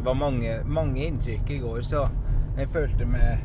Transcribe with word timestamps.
Det 0.00 0.06
var 0.06 0.14
mange, 0.14 0.62
mange 0.64 1.02
inntrykk 1.04 1.50
i 1.50 1.58
går, 1.60 1.80
så 1.84 2.06
jeg 2.56 2.68
følte 2.72 3.04
meg 3.04 3.42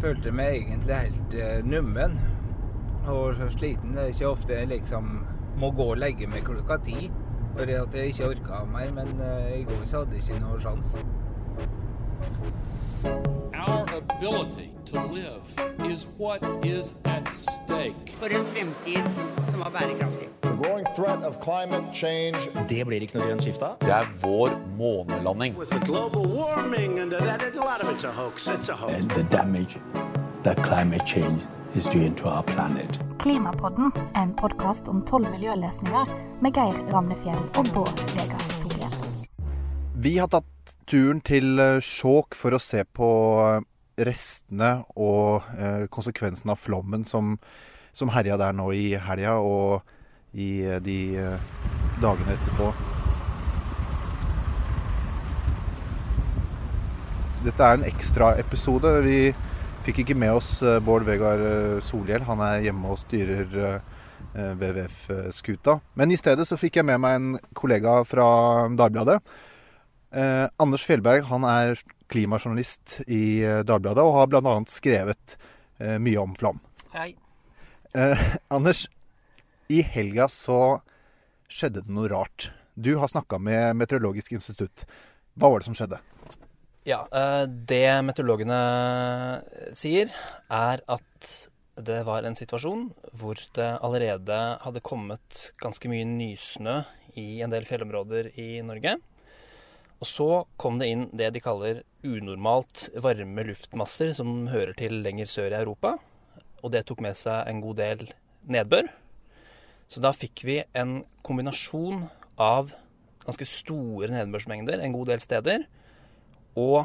Følte 0.00 0.32
meg 0.32 0.56
egentlig 0.56 0.96
helt 0.96 1.34
eh, 1.38 1.60
nummen 1.64 2.16
og 3.08 3.36
sliten. 3.52 3.92
Det 3.94 4.02
er 4.02 4.08
ikke 4.14 4.28
ofte 4.28 4.56
jeg 4.56 4.68
liksom 4.72 5.12
må 5.60 5.70
gå 5.76 5.86
og 5.92 6.00
legge 6.00 6.26
meg 6.28 6.44
klokka 6.44 6.80
ti 6.84 7.10
for 7.54 7.62
at 7.76 7.94
jeg 7.94 8.14
ikke 8.14 8.30
orka 8.32 8.64
mer, 8.72 8.90
men 8.96 9.20
eh, 9.20 9.60
i 9.60 9.62
går 9.68 9.84
så 9.86 10.02
hadde 10.02 10.16
jeg 10.16 10.24
ikke 10.24 10.40
noe 10.46 10.60
sjanse. 10.64 11.04
Ability 14.24 14.70
to 14.86 15.00
live 15.02 15.42
is 15.90 16.06
what 16.18 16.42
is 16.64 16.94
at 17.04 17.28
stake. 17.28 18.10
for 18.20 18.26
en 18.26 18.46
fremtid 18.46 19.02
som 19.50 19.60
var 19.60 19.70
bærekraftig. 19.70 20.28
The 20.40 20.56
growing 20.62 20.86
threat 20.96 21.22
of 21.24 21.34
climate 21.42 21.84
change 21.92 22.36
Det 22.68 22.86
blir 22.86 23.00
ikke 23.00 23.18
noe 23.18 23.26
grønt 23.26 23.42
skifte 23.42 23.64
av. 23.66 23.76
Det 23.80 23.92
er 23.92 24.06
vår 24.22 24.50
månelanding. 24.78 25.58
With 25.58 25.70
the 25.70 25.86
global 25.86 26.24
warming 26.38 26.98
and 26.98 27.12
that, 27.12 27.42
a 27.42 27.50
lot 27.56 27.82
of 27.82 27.94
it's 27.94 28.04
a 28.04 28.12
hoax. 28.12 28.48
It's 28.48 28.68
a 28.68 28.76
hoax. 28.76 28.92
and 28.94 29.10
the 29.10 29.22
damage 29.36 29.76
that 30.44 30.56
climate 30.56 31.04
change 31.06 31.40
is 31.74 31.86
doing 31.86 32.14
to 32.14 32.28
our 32.28 32.42
planet. 32.42 33.00
Klimapodden 33.18 33.92
er 34.14 34.22
en 34.22 34.34
podkast 34.36 34.88
om 34.88 35.02
tolv 35.06 35.30
miljøløsninger 35.30 36.04
med 36.42 36.52
Geir 36.52 36.92
Ramnefjell 36.92 37.42
og 37.58 37.66
Bård 37.74 38.00
Vegar 38.16 38.48
Solhjell. 38.60 38.96
Vi 39.94 40.16
har 40.16 40.26
tatt 40.26 40.74
turen 40.86 41.20
til 41.20 41.60
Skjåk 41.80 42.34
for 42.34 42.56
å 42.56 42.60
se 42.60 42.84
på 42.84 43.08
restene 43.96 44.70
og 44.98 45.44
eh, 45.58 45.86
konsekvensene 45.92 46.54
av 46.54 46.60
flommen 46.60 47.04
som, 47.06 47.36
som 47.94 48.10
herja 48.14 48.38
der 48.40 48.56
nå 48.56 48.70
i 48.74 48.94
helga 48.98 49.36
og 49.38 49.84
i 50.34 50.64
eh, 50.66 50.80
de 50.82 50.98
eh, 51.20 51.48
dagene 52.02 52.34
etterpå. 52.34 52.72
Dette 57.44 57.66
er 57.66 57.78
en 57.78 57.86
ekstraepisode. 57.86 58.94
Vi 59.04 59.18
fikk 59.84 60.00
ikke 60.02 60.16
med 60.16 60.32
oss 60.32 60.56
Bård 60.84 61.06
Vegar 61.06 61.42
eh, 61.44 61.80
Solhjell. 61.84 62.24
Han 62.26 62.42
er 62.42 62.64
hjemme 62.66 62.94
og 62.94 63.02
styrer 63.02 63.82
WWF-skuta. 64.34 65.76
Men 65.94 66.10
i 66.10 66.18
stedet 66.18 66.46
så 66.48 66.56
fikk 66.58 66.80
jeg 66.80 66.88
med 66.88 66.98
meg 67.04 67.18
en 67.18 67.34
kollega 67.54 68.00
fra 68.08 68.24
Dagbladet. 68.74 69.20
Eh, 70.14 70.46
Anders 70.62 70.84
Fjellberg 70.86 71.26
han 71.26 71.44
er 71.48 71.80
klimajournalist 72.12 73.00
i 73.06 73.42
eh, 73.44 73.60
Dagbladet 73.66 74.04
og 74.04 74.16
har 74.18 74.30
bl.a. 74.32 74.54
skrevet 74.70 75.36
eh, 75.78 75.98
mye 76.02 76.20
om 76.20 76.34
flom. 76.38 76.60
Hei. 76.94 77.12
Eh, 77.94 78.26
Anders, 78.54 78.86
i 79.68 79.80
helga 79.82 80.28
så 80.32 80.80
skjedde 81.48 81.84
det 81.86 81.94
noe 81.94 82.10
rart. 82.10 82.50
Du 82.74 82.96
har 82.98 83.08
snakka 83.08 83.38
med 83.38 83.76
Meteorologisk 83.78 84.34
institutt. 84.34 84.84
Hva 85.38 85.50
var 85.50 85.62
det 85.62 85.68
som 85.68 85.78
skjedde? 85.78 86.00
Ja, 86.84 87.06
eh, 87.08 87.44
det 87.48 87.88
meteorologene 88.04 88.58
sier, 89.72 90.10
er 90.52 90.82
at 90.84 91.30
det 91.74 92.02
var 92.06 92.26
en 92.26 92.36
situasjon 92.38 92.90
hvor 93.18 93.40
det 93.56 93.70
allerede 93.82 94.36
hadde 94.62 94.82
kommet 94.84 95.48
ganske 95.62 95.88
mye 95.90 96.04
nysnø 96.06 96.82
i 97.18 97.40
en 97.42 97.54
del 97.54 97.64
fjellområder 97.66 98.34
i 98.38 98.60
Norge. 98.66 98.98
Og 100.02 100.08
så 100.08 100.28
kom 100.60 100.80
det 100.80 100.90
inn 100.90 101.06
det 101.16 101.30
de 101.34 101.42
kaller 101.42 101.82
unormalt 102.04 102.88
varme 103.00 103.46
luftmasser 103.48 104.12
som 104.16 104.48
hører 104.52 104.74
til 104.78 105.00
lenger 105.04 105.30
sør 105.30 105.52
i 105.52 105.60
Europa. 105.60 105.94
Og 106.64 106.72
det 106.74 106.84
tok 106.88 107.02
med 107.04 107.16
seg 107.18 107.48
en 107.48 107.62
god 107.64 107.80
del 107.80 108.06
nedbør. 108.50 108.90
Så 109.88 110.02
da 110.02 110.12
fikk 110.16 110.44
vi 110.48 110.58
en 110.76 111.02
kombinasjon 111.24 112.06
av 112.40 112.72
ganske 113.24 113.46
store 113.48 114.10
nedbørsmengder 114.12 114.82
en 114.84 114.92
god 114.92 115.12
del 115.12 115.22
steder, 115.24 115.64
og 116.60 116.84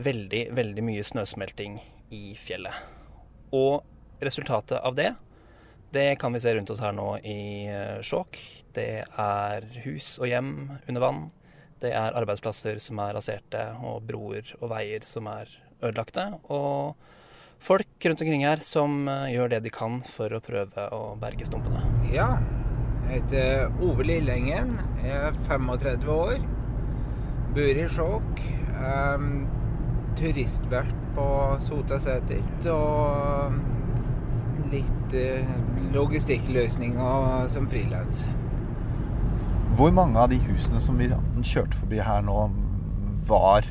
veldig, 0.00 0.44
veldig 0.56 0.84
mye 0.86 1.04
snøsmelting 1.06 1.80
i 2.14 2.36
fjellet. 2.38 2.76
Og 3.56 3.82
resultatet 4.22 4.78
av 4.78 4.96
det, 4.98 5.10
det 5.90 6.14
kan 6.22 6.32
vi 6.34 6.40
se 6.42 6.54
rundt 6.54 6.70
oss 6.70 6.82
her 6.84 6.94
nå 6.94 7.08
i 7.26 7.66
eh, 7.66 7.98
Skjåk. 8.06 8.38
Det 8.76 9.02
er 9.02 9.66
hus 9.84 10.14
og 10.20 10.30
hjem 10.30 10.52
under 10.86 11.02
vann. 11.02 11.24
Det 11.80 11.92
er 11.96 12.16
arbeidsplasser 12.18 12.80
som 12.82 13.00
er 13.00 13.14
raserte, 13.16 13.62
og 13.86 14.02
broer 14.08 14.52
og 14.60 14.68
veier 14.74 15.04
som 15.08 15.28
er 15.32 15.48
ødelagte. 15.80 16.26
Og 16.52 16.96
folk 17.60 18.06
rundt 18.06 18.24
omkring 18.24 18.44
her 18.44 18.64
som 18.64 19.08
eh, 19.08 19.30
gjør 19.34 19.54
det 19.54 19.62
de 19.66 19.72
kan 19.74 20.00
for 20.04 20.32
å 20.32 20.42
prøve 20.44 20.88
å 20.96 21.14
berge 21.20 21.48
stumpene. 21.48 21.82
Ja, 22.12 22.34
jeg 23.08 23.22
heter 23.22 23.82
Ove 23.82 24.04
Lillengen. 24.06 24.76
Jeg 25.02 25.16
er 25.16 25.38
35 25.48 26.12
år. 26.14 26.44
Bor 27.56 27.80
i 27.82 27.86
Skjåk. 27.90 28.44
Um, 28.80 29.32
turistvert 30.20 30.94
på 31.16 31.26
Sotaseter. 31.64 32.44
Og 32.70 33.56
litt 34.70 35.16
uh, 35.16 35.50
logistikkløsninger 35.96 37.50
som 37.50 37.66
frilans. 37.72 38.22
Hvor 39.78 39.92
mange 39.94 40.18
av 40.18 40.32
de 40.32 40.36
husene 40.48 40.80
som 40.82 40.98
vi 40.98 41.06
kjørte 41.46 41.78
forbi 41.78 42.00
her 42.02 42.24
nå, 42.26 42.36
var 43.28 43.66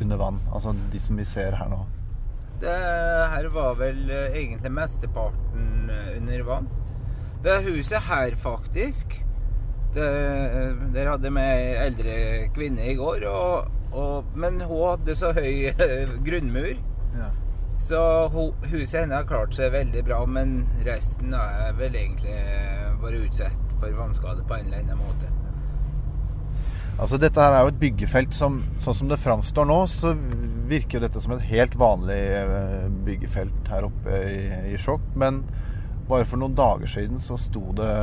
under 0.00 0.16
vann? 0.16 0.38
Altså 0.48 0.72
de 0.92 1.00
som 1.02 1.18
vi 1.20 1.26
ser 1.28 1.56
her 1.58 1.68
nå. 1.70 1.80
Det 2.60 2.76
her 3.32 3.48
var 3.52 3.76
vel 3.78 4.00
eh, 4.12 4.36
egentlig 4.36 4.72
mesteparten 4.76 5.92
eh, 5.92 6.16
under 6.16 6.42
vann. 6.48 6.70
Det 7.44 7.60
huset 7.68 8.08
her, 8.08 8.34
faktisk. 8.36 9.14
Det, 9.94 10.08
eh, 10.08 10.82
der 10.96 11.12
hadde 11.12 11.32
vi 11.36 11.44
ei 11.44 11.70
eldre 11.86 12.18
kvinne 12.56 12.90
i 12.92 12.98
går, 12.98 13.24
og, 13.28 13.70
og, 13.92 14.34
men 14.34 14.60
hun 14.60 14.84
hadde 14.90 15.16
så 15.16 15.32
høy 15.36 15.72
grunnmur. 16.26 16.76
Ja. 17.16 17.30
Så 17.80 18.02
huset 18.68 19.02
hennes 19.02 19.16
har 19.22 19.28
klart 19.28 19.56
seg 19.56 19.72
veldig 19.72 20.04
bra, 20.04 20.24
men 20.28 20.62
resten 20.84 21.32
er 21.36 21.72
vel 21.80 21.96
egentlig 21.96 22.36
bare 23.00 23.24
utsatt 23.24 23.69
for 23.80 23.96
vannskade 23.96 24.44
på 24.46 24.56
en 24.56 24.68
eller 24.68 24.84
annen 24.84 25.00
måte. 25.00 25.30
Altså 27.00 27.16
Dette 27.16 27.40
her 27.40 27.54
er 27.56 27.64
jo 27.64 27.72
et 27.72 27.80
byggefelt 27.80 28.34
som 28.36 28.58
sånn 28.82 28.96
som 28.98 29.08
det 29.08 29.16
framstår 29.22 29.64
nå, 29.68 29.78
så 29.88 30.12
virker 30.68 30.98
jo 30.98 31.04
dette 31.06 31.22
som 31.24 31.32
et 31.32 31.46
helt 31.48 31.76
vanlig 31.80 32.18
eh, 32.36 32.90
byggefelt 33.06 33.70
her 33.72 33.86
oppe 33.88 34.18
i, 34.28 34.42
i 34.74 34.76
Skjåk. 34.78 35.06
Men 35.20 35.40
bare 36.10 36.26
for 36.28 36.42
noen 36.42 36.58
dager 36.58 36.90
siden 36.90 37.22
så 37.22 37.38
sto 37.40 37.62
det 37.78 37.94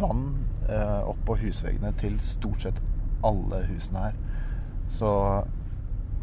vann 0.00 0.26
eh, 0.66 1.00
oppå 1.06 1.38
husveggene 1.44 1.92
til 2.00 2.18
stort 2.26 2.66
sett 2.66 2.82
alle 3.24 3.62
husene 3.68 4.08
her. 4.08 4.18
Så 4.90 5.12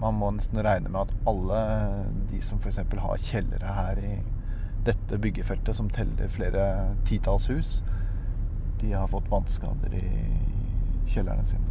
man 0.01 0.17
må 0.17 0.33
nesten 0.35 0.59
regne 0.65 0.89
med 0.89 1.05
at 1.05 1.29
alle 1.29 1.63
de 2.31 2.41
som 2.43 2.59
f.eks. 2.59 2.81
har 3.05 3.23
kjellere 3.23 3.75
her 3.77 4.03
i 4.03 4.13
dette 4.85 5.19
byggefeltet, 5.21 5.77
som 5.77 5.89
teller 5.93 6.31
flere 6.33 6.63
titalls 7.05 7.47
hus, 7.53 7.75
de 8.81 8.93
har 8.93 9.07
fått 9.11 9.29
vannskader 9.31 9.93
i 9.95 10.07
kjellerne 11.11 11.45
sine. 11.45 11.67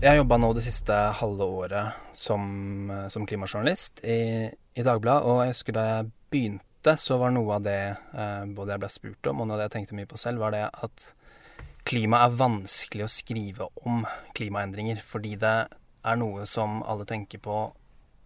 Jeg 0.00 0.14
har 0.14 0.20
jobba 0.22 0.38
nå 0.40 0.48
det 0.56 0.64
siste 0.64 0.96
halve 1.18 1.44
året 1.44 2.16
som, 2.16 2.42
eh, 2.90 3.06
som 3.12 3.26
klimajournalist 3.28 4.00
i, 4.04 4.48
i 4.48 4.84
Dagbladet, 4.86 5.28
og 5.28 5.42
jeg 5.44 5.54
husker 5.54 5.76
da 5.76 5.86
jeg 5.88 6.12
begynte, 6.32 6.94
så 6.96 7.18
var 7.20 7.34
noe 7.34 7.58
av 7.58 7.66
det 7.66 7.80
eh, 7.92 8.46
både 8.48 8.72
jeg 8.72 8.82
ble 8.84 8.92
spurt 8.92 9.28
om, 9.28 9.42
og 9.42 9.50
noe 9.50 9.58
av 9.58 9.60
det 9.60 9.68
jeg 9.68 9.76
tenkte 9.76 9.98
mye 9.98 10.08
på 10.08 10.20
selv, 10.20 10.40
var 10.40 10.56
det 10.56 10.64
at 10.70 11.10
klima 11.84 12.22
er 12.24 12.38
vanskelig 12.40 13.04
å 13.04 13.12
skrive 13.12 13.68
om 13.84 14.06
klimaendringer, 14.36 15.04
fordi 15.04 15.34
det 15.40 15.58
er 15.68 16.16
noe 16.16 16.46
som 16.48 16.80
alle 16.88 17.04
tenker 17.08 17.42
på 17.44 17.66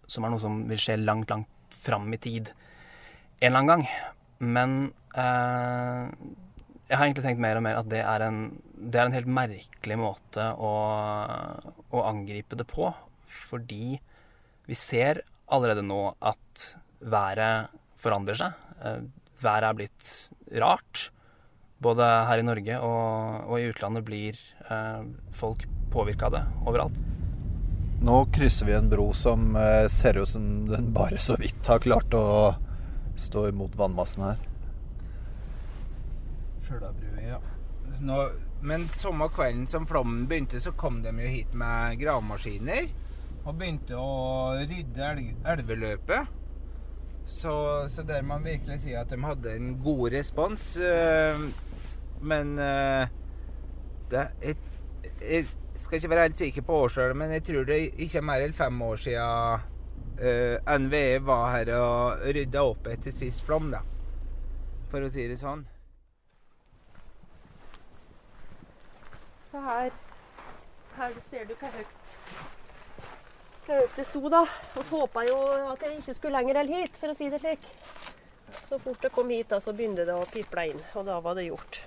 som 0.07 0.25
er 0.25 0.35
noe 0.35 0.43
som 0.43 0.63
vil 0.69 0.81
skje 0.81 0.99
langt, 1.01 1.31
langt 1.33 1.75
fram 1.75 2.13
i 2.15 2.21
tid 2.21 2.51
en 3.41 3.49
eller 3.49 3.59
annen 3.59 3.71
gang. 3.71 3.87
Men 4.39 4.75
eh, 5.17 6.13
jeg 6.89 6.99
har 6.99 7.07
egentlig 7.07 7.25
tenkt 7.25 7.43
mer 7.43 7.59
og 7.59 7.65
mer 7.65 7.79
at 7.81 7.89
det 7.91 8.03
er 8.05 8.25
en, 8.27 8.41
det 8.77 9.01
er 9.01 9.09
en 9.09 9.17
helt 9.17 9.31
merkelig 9.31 9.97
måte 10.01 10.51
å, 10.61 10.73
å 11.89 12.05
angripe 12.05 12.59
det 12.61 12.67
på. 12.69 12.91
Fordi 13.25 13.97
vi 14.69 14.77
ser 14.79 15.23
allerede 15.53 15.85
nå 15.85 16.03
at 16.25 16.67
været 17.05 17.73
forandrer 18.01 18.41
seg. 18.41 18.65
Eh, 18.85 19.05
Været 19.45 19.67
er 19.69 19.77
blitt 19.77 20.11
rart. 20.63 21.09
Både 21.85 22.07
her 22.29 22.41
i 22.41 22.47
Norge 22.47 22.77
og, 22.81 23.49
og 23.51 23.59
i 23.61 23.67
utlandet 23.69 24.07
blir 24.07 24.39
eh, 24.71 25.03
folk 25.37 25.67
påvirka 25.93 26.31
av 26.31 26.37
det 26.37 26.45
overalt. 26.65 26.97
Nå 28.05 28.23
krysser 28.35 28.69
vi 28.69 28.77
en 28.77 28.89
bro 28.93 29.11
som 29.17 29.53
eh, 29.57 29.85
ser 29.93 30.21
ut 30.21 30.31
som 30.31 30.47
den 30.71 30.93
bare 30.97 31.19
så 31.21 31.37
vidt 31.41 31.69
har 31.69 31.83
klart 31.85 32.15
å 32.17 32.25
stå 33.21 33.49
imot 33.51 33.77
vannmassen 33.81 34.29
her. 34.31 34.41
Sjølabru, 36.65 37.11
ja. 37.21 37.41
Nå, 38.01 38.19
men 38.65 38.87
samme 38.89 39.29
kvelden 39.33 39.67
som 39.71 39.87
flommen 39.87 40.25
begynte, 40.29 40.61
så 40.61 40.73
kom 40.73 41.03
de 41.05 41.13
jo 41.13 41.29
hit 41.29 41.53
med 41.55 41.99
gravemaskiner. 42.01 42.89
Og 43.45 43.59
begynte 43.61 43.99
å 44.01 44.55
rydde 44.57 45.11
elveløpet. 45.53 46.33
Så, 47.27 47.53
så 47.89 48.03
der 48.05 48.25
man 48.25 48.45
virkelig 48.45 48.83
sier 48.83 49.03
at 49.05 49.13
de 49.13 49.21
hadde 49.21 49.53
en 49.57 49.75
god 49.85 50.11
respons. 50.17 50.75
Øh, 50.77 51.45
Men 52.25 52.59
øh, 52.59 53.07
det, 54.11 54.29
jeg, 54.43 54.57
jeg 55.21 55.47
skal 55.75 55.97
ikke 55.97 56.11
være 56.11 56.23
helt 56.29 56.39
sikker 56.39 56.63
på 56.63 56.77
årstallet, 56.87 57.17
men 57.17 57.33
jeg 57.37 57.45
tror 57.45 57.65
det 57.69 57.79
ikke 57.99 58.19
er 58.19 58.25
mer 58.25 58.45
enn 58.45 58.57
fem 58.57 58.83
år 58.83 58.97
siden 58.97 59.61
øh, 60.21 60.79
NVE 60.79 61.19
var 61.27 61.51
her 61.57 61.73
og 61.77 62.25
rydda 62.25 62.63
opp 62.65 62.89
etter 62.89 63.13
sist 63.13 63.45
flom, 63.45 63.69
da. 63.75 63.83
For 64.89 65.05
å 65.05 65.11
si 65.13 65.27
det 65.29 65.37
sånn. 65.41 65.67
Så 69.55 69.61
her, 69.63 69.93
her 70.97 71.13
ser 71.31 71.45
du 71.47 71.53
hvor 71.55 71.71
høyt 71.71 71.91
hvor 73.65 73.79
høyt 73.79 73.93
det 73.95 74.05
sto, 74.09 74.23
da. 74.27 74.41
Så 74.75 74.83
håpa 74.89 75.23
jo 75.29 75.37
at 75.71 75.85
jeg 75.87 76.01
ikke 76.01 76.15
skulle 76.17 76.41
lenger 76.41 76.59
enn 76.59 76.73
hit, 76.75 76.97
for 76.99 77.13
å 77.13 77.15
si 77.15 77.29
det 77.31 77.39
slik. 77.39 77.69
Så 78.67 78.81
fort 78.83 79.07
jeg 79.07 79.15
kom 79.15 79.31
hit, 79.31 79.53
da, 79.53 79.61
så 79.63 79.71
begynte 79.77 80.09
det 80.09 80.17
å 80.19 80.25
piple 80.33 80.65
inn, 80.73 80.83
og 80.99 81.07
da 81.07 81.21
var 81.23 81.39
det 81.39 81.45
gjort. 81.47 81.79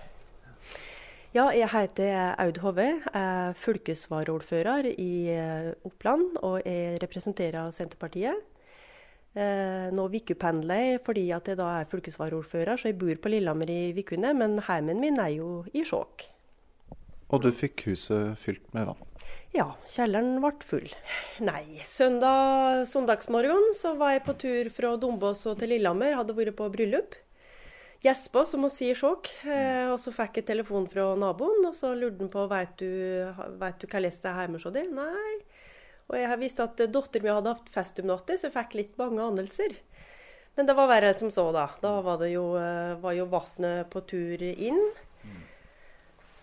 Ja, 1.35 1.49
jeg 1.51 1.67
heter 1.73 2.37
Aud 2.39 2.61
Hove, 2.63 2.87
Jeg 2.87 3.19
er 3.19 3.59
fylkesvaraordfører 3.59 4.87
i 4.93 5.11
eh, 5.35 5.69
Oppland, 5.91 6.39
og 6.47 6.61
jeg 6.63 7.01
representerer 7.03 7.67
Senterpartiet. 7.75 8.47
Eh, 9.35 9.91
nå 9.91 10.07
Vikupendler 10.15 10.85
jeg 10.85 11.03
fordi 11.03 11.27
jeg 11.33 11.59
da 11.59 11.67
er 11.81 11.91
fylkesvaraordfører, 11.91 12.79
så 12.79 12.93
jeg 12.93 12.99
bor 13.03 13.13
på 13.19 13.35
Lillehammer 13.35 13.75
i 13.75 13.91
Vikune, 13.99 14.31
men 14.39 14.57
heimen 14.71 15.03
min 15.03 15.19
er 15.19 15.35
jo 15.35 15.51
i 15.75 15.83
Skjåk. 15.83 16.29
Og 17.27 17.43
du 17.43 17.51
fikk 17.51 17.87
huset 17.89 18.37
fylt 18.39 18.65
med 18.75 18.87
vann. 18.87 19.03
Ja, 19.55 19.71
kjelleren 19.89 20.37
ble 20.43 20.53
full. 20.63 20.87
Nei, 21.43 21.79
søndag, 21.87 22.85
søndagsmorgen 22.87 23.71
så 23.75 23.95
var 23.99 24.15
jeg 24.15 24.25
på 24.27 24.35
tur 24.39 24.69
fra 24.73 24.93
Dombås 24.99 25.45
og 25.49 25.57
til 25.59 25.73
Lillehammer. 25.73 26.15
Hadde 26.19 26.35
vært 26.37 26.55
på 26.59 26.69
bryllup. 26.71 27.17
Gjespa, 28.05 28.43
som 28.45 28.63
hun 28.63 28.71
sier, 28.71 28.95
sjokk. 28.95 29.29
Eh, 29.49 29.87
og 29.89 29.97
så 29.99 30.13
fikk 30.13 30.39
jeg 30.39 30.49
telefon 30.51 30.85
fra 30.91 31.09
naboen, 31.17 31.65
og 31.65 31.75
så 31.75 31.95
lurte 31.97 32.23
han 32.23 32.31
på 32.31 32.45
vet 32.51 32.75
du, 32.79 32.91
vet 33.57 33.79
du 33.81 33.87
hvordan 33.87 34.05
det 34.13 34.29
er 34.31 34.43
hjemme 34.43 34.61
hos 34.61 34.75
deg. 34.75 34.91
Nei. 34.93 35.33
Og 36.07 36.19
jeg 36.21 36.39
visste 36.39 36.67
at 36.67 36.85
datteren 36.93 37.25
min 37.25 37.35
hadde 37.35 37.55
hatt 37.57 37.73
fest 37.73 37.99
om 37.99 38.07
natta, 38.11 38.37
så 38.37 38.47
jeg 38.47 38.55
fikk 38.55 38.77
litt 38.79 38.93
bange 38.99 39.25
anelser. 39.25 39.75
Men 40.57 40.69
det 40.69 40.77
var 40.77 40.89
verre 40.89 41.11
som 41.17 41.33
så, 41.33 41.49
da. 41.53 41.67
Da 41.81 41.97
var 42.05 42.21
det 42.21 42.31
jo, 42.31 42.51
eh, 42.61 42.95
var 43.01 43.17
jo 43.17 43.27
vannet 43.33 43.89
på 43.93 44.05
tur 44.07 44.45
inn. 44.47 44.79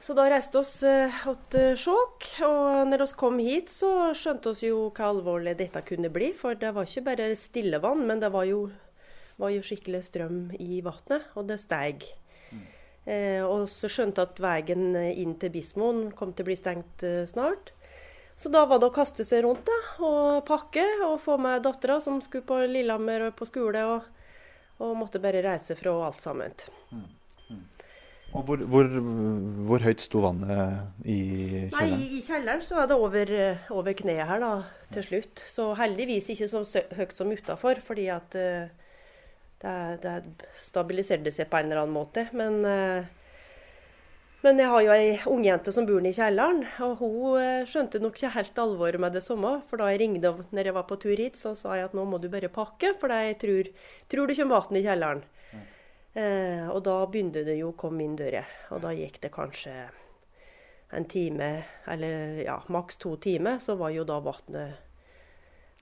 Så 0.04 0.12
da 0.12 0.26
reiste 0.28 0.58
oss 0.60 0.82
uh, 0.84 1.28
til 1.48 1.78
Skjåk, 1.80 2.26
og 2.44 2.90
når 2.90 3.06
vi 3.06 3.14
kom 3.16 3.38
hit, 3.40 3.70
så 3.72 4.10
skjønte 4.12 4.50
oss 4.50 4.60
jo 4.60 4.90
hva 4.92 5.06
alvorlig 5.08 5.54
dette 5.56 5.80
kunne 5.88 6.10
bli. 6.12 6.28
For 6.36 6.58
det 6.60 6.74
var 6.76 6.84
ikke 6.84 7.06
bare 7.06 7.28
stille 7.40 7.80
vann, 7.80 8.02
men 8.10 8.20
det 8.20 8.28
var 8.34 8.44
jo, 8.44 8.66
var 9.40 9.54
jo 9.54 9.62
skikkelig 9.64 10.02
strøm 10.04 10.42
i 10.60 10.82
vannet, 10.84 11.30
og 11.40 11.48
det 11.48 11.56
steg. 11.62 12.04
Mm. 12.50 12.66
Eh, 13.14 13.40
og 13.48 13.64
så 13.72 13.88
skjønte 13.88 14.28
at 14.28 14.44
veien 14.44 14.92
inn 14.92 15.38
til 15.40 15.54
Bismoen 15.56 16.10
kom 16.12 16.36
til 16.36 16.44
å 16.44 16.50
bli 16.50 16.58
stengt 16.60 17.06
eh, 17.08 17.24
snart. 17.30 17.72
Så 18.36 18.52
da 18.52 18.66
var 18.68 18.82
det 18.82 18.92
å 18.92 18.96
kaste 19.00 19.24
seg 19.24 19.46
rundt 19.48 19.64
da, 19.64 19.80
og 20.04 20.44
pakke 20.44 20.84
og 21.06 21.16
få 21.24 21.40
med 21.40 21.64
dattera 21.64 21.96
som 22.04 22.20
skulle 22.20 22.44
på 22.44 22.60
Lillehammer 22.66 23.30
og 23.30 23.38
på 23.40 23.48
skole, 23.48 23.88
og, 23.88 24.12
og 24.84 24.96
måtte 25.00 25.24
bare 25.24 25.40
reise 25.48 25.80
fra 25.80 25.96
alt 26.10 26.20
sammen. 26.20 26.64
Mm. 26.92 27.12
Og 28.34 28.42
hvor, 28.42 28.62
hvor, 28.66 28.88
hvor, 29.68 29.82
høyt 29.86 30.02
sto 30.02 30.24
vannet 30.24 31.06
i 31.06 31.18
kjelleren? 31.70 31.92
Nei, 31.94 32.06
I 32.18 32.22
kjelleren 32.24 32.62
så 32.66 32.80
er 32.82 32.88
det 32.90 32.96
over, 32.98 33.30
over 33.70 33.94
kneet 33.94 34.26
her 34.26 34.40
da, 34.42 34.54
til 34.90 35.06
slutt. 35.06 35.42
Så 35.46 35.68
heldigvis 35.78 36.32
ikke 36.34 36.48
så 36.50 36.64
høyt 36.98 37.14
som 37.14 37.30
utafor, 37.30 37.78
fordi 37.84 38.08
at 38.10 38.34
uh, 38.34 38.64
det, 39.62 39.76
det, 40.02 40.48
stabiliserte 40.58 41.30
seg 41.34 41.46
på 41.50 41.60
en 41.60 41.70
eller 41.70 41.84
annen 41.84 41.94
måte. 41.94 42.26
Men, 42.34 42.58
uh, 42.66 43.06
men 44.42 44.58
jeg 44.58 44.72
har 44.72 44.82
jo 44.82 44.96
ei 44.96 45.14
ungjente 45.30 45.72
som 45.76 45.86
bor 45.86 46.02
i 46.02 46.12
kjelleren, 46.16 46.64
og 46.82 46.98
hun 47.04 47.38
uh, 47.38 47.62
skjønte 47.70 48.02
nok 48.02 48.18
ikke 48.18 48.34
helt 48.34 48.58
alvoret 48.64 49.04
med 49.06 49.14
det 49.14 49.22
samme. 49.22 49.60
For 49.70 49.78
da 49.78 49.92
jeg 49.92 50.02
ringte 50.02 50.34
når 50.50 50.72
jeg 50.72 50.78
var 50.80 50.88
på 50.90 50.98
tur 51.06 51.14
hit, 51.14 51.38
så 51.38 51.54
sa 51.54 51.78
jeg 51.78 51.86
at 51.86 51.94
nå 51.94 52.02
må 52.02 52.18
du 52.18 52.26
bare 52.34 52.50
pakke, 52.50 52.96
for 52.98 53.14
jeg 53.14 53.38
tror, 53.46 53.70
tror 54.10 54.26
det 54.26 54.40
kommer 54.42 54.58
vann 54.58 54.82
i 54.82 54.84
kjelleren. 54.88 55.22
Eh, 56.14 56.68
og 56.70 56.84
da 56.86 57.00
begynte 57.10 57.42
det 57.46 57.56
jo 57.58 57.72
å 57.72 57.78
komme 57.78 58.04
inn 58.04 58.14
dører. 58.18 58.46
Og 58.74 58.82
da 58.84 58.94
gikk 58.94 59.18
det 59.24 59.32
kanskje 59.34 59.74
en 60.94 61.06
time, 61.10 61.50
eller 61.90 62.42
ja, 62.44 62.60
maks 62.70 63.00
to 63.02 63.16
timer, 63.18 63.58
så 63.58 63.74
var 63.80 63.90
jo 63.90 64.06
da 64.06 64.20
vannet 64.22 64.82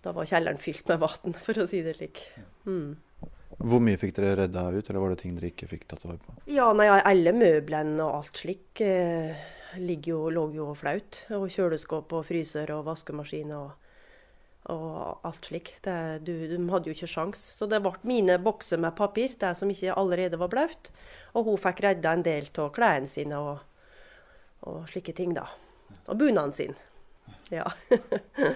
Da 0.03 0.11
var 0.11 0.27
kjelleren 0.27 0.59
fylt 0.59 0.89
med 0.89 0.99
vann, 0.99 1.35
for 1.45 1.63
å 1.63 1.67
si 1.69 1.83
det 1.85 1.95
slik. 1.95 2.25
Mm. 2.67 2.97
Hvor 3.63 3.83
mye 3.85 4.01
fikk 4.01 4.17
dere 4.17 4.41
redda 4.41 4.65
ut, 4.73 4.89
eller 4.89 5.03
var 5.05 5.13
det 5.13 5.21
ting 5.21 5.37
dere 5.37 5.53
ikke 5.53 5.69
fikk 5.71 5.85
tatt 5.93 6.03
vare 6.09 6.19
på? 6.19 6.35
Ja, 6.51 6.73
nei, 6.75 6.89
alle 6.91 7.35
møblene 7.37 8.03
og 8.03 8.23
alt 8.23 8.41
slik 8.41 8.83
eh, 8.83 9.37
jo, 9.79 10.25
lå 10.33 10.49
jo 10.57 10.73
flaut. 10.75 11.21
Og 11.37 11.47
kjøleskap 11.53 12.17
og 12.17 12.27
fryser 12.27 12.73
og 12.75 12.87
vaskemaskin 12.89 13.53
og 13.55 13.82
og 14.71 15.25
alt 15.27 15.49
slik. 15.49 15.73
Det, 15.83 15.95
du, 16.27 16.33
de 16.51 16.59
hadde 16.71 16.91
jo 16.91 16.95
ikke 16.95 17.11
sjans. 17.11 17.41
Så 17.59 17.67
det 17.71 17.81
ble 17.83 17.95
mine 18.07 18.39
bokser 18.43 18.79
med 18.83 18.95
papir, 18.99 19.35
det 19.41 19.55
som 19.59 19.71
ikke 19.71 19.97
allerede 19.99 20.39
var 20.39 20.53
blaut. 20.53 20.93
Og 21.35 21.51
hun 21.51 21.59
fikk 21.61 21.83
redda 21.87 22.15
en 22.15 22.27
del 22.27 22.47
av 22.63 22.71
klærne 22.75 23.11
sine 23.11 23.41
og, 23.41 23.65
og, 24.63 24.85
slike 24.91 25.15
ting, 25.19 25.35
da. 25.39 25.49
Og 26.07 26.15
bunaden 26.21 26.55
sin. 26.55 26.79
Ja. 27.51 27.67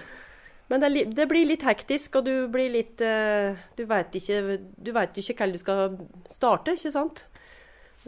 Men 0.67 0.83
det, 0.83 0.89
det, 1.15 1.27
blir 1.31 1.47
litt 1.47 1.63
hektisk, 1.63 2.19
og 2.19 2.27
du 2.27 2.47
blir 2.51 2.67
litt 2.73 2.99
uh, 2.99 3.55
Du 3.77 3.85
vet 3.87 4.15
ikke, 4.19 4.57
du 4.59 4.89
vet 4.91 5.19
ikke 5.21 5.37
hvor 5.37 5.53
du 5.53 5.59
skal 5.61 5.99
starte, 6.31 6.75
ikke 6.75 6.91
sant? 6.95 7.27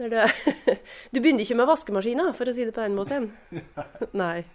Du 0.00 1.18
begynner 1.20 1.44
ikke 1.44 1.58
med 1.60 1.68
vaskemaskina, 1.68 2.30
for 2.36 2.48
å 2.48 2.54
si 2.56 2.64
det 2.64 2.72
på 2.72 2.80
den 2.80 2.96
måten. 2.96 3.28
Nei. 4.22 4.46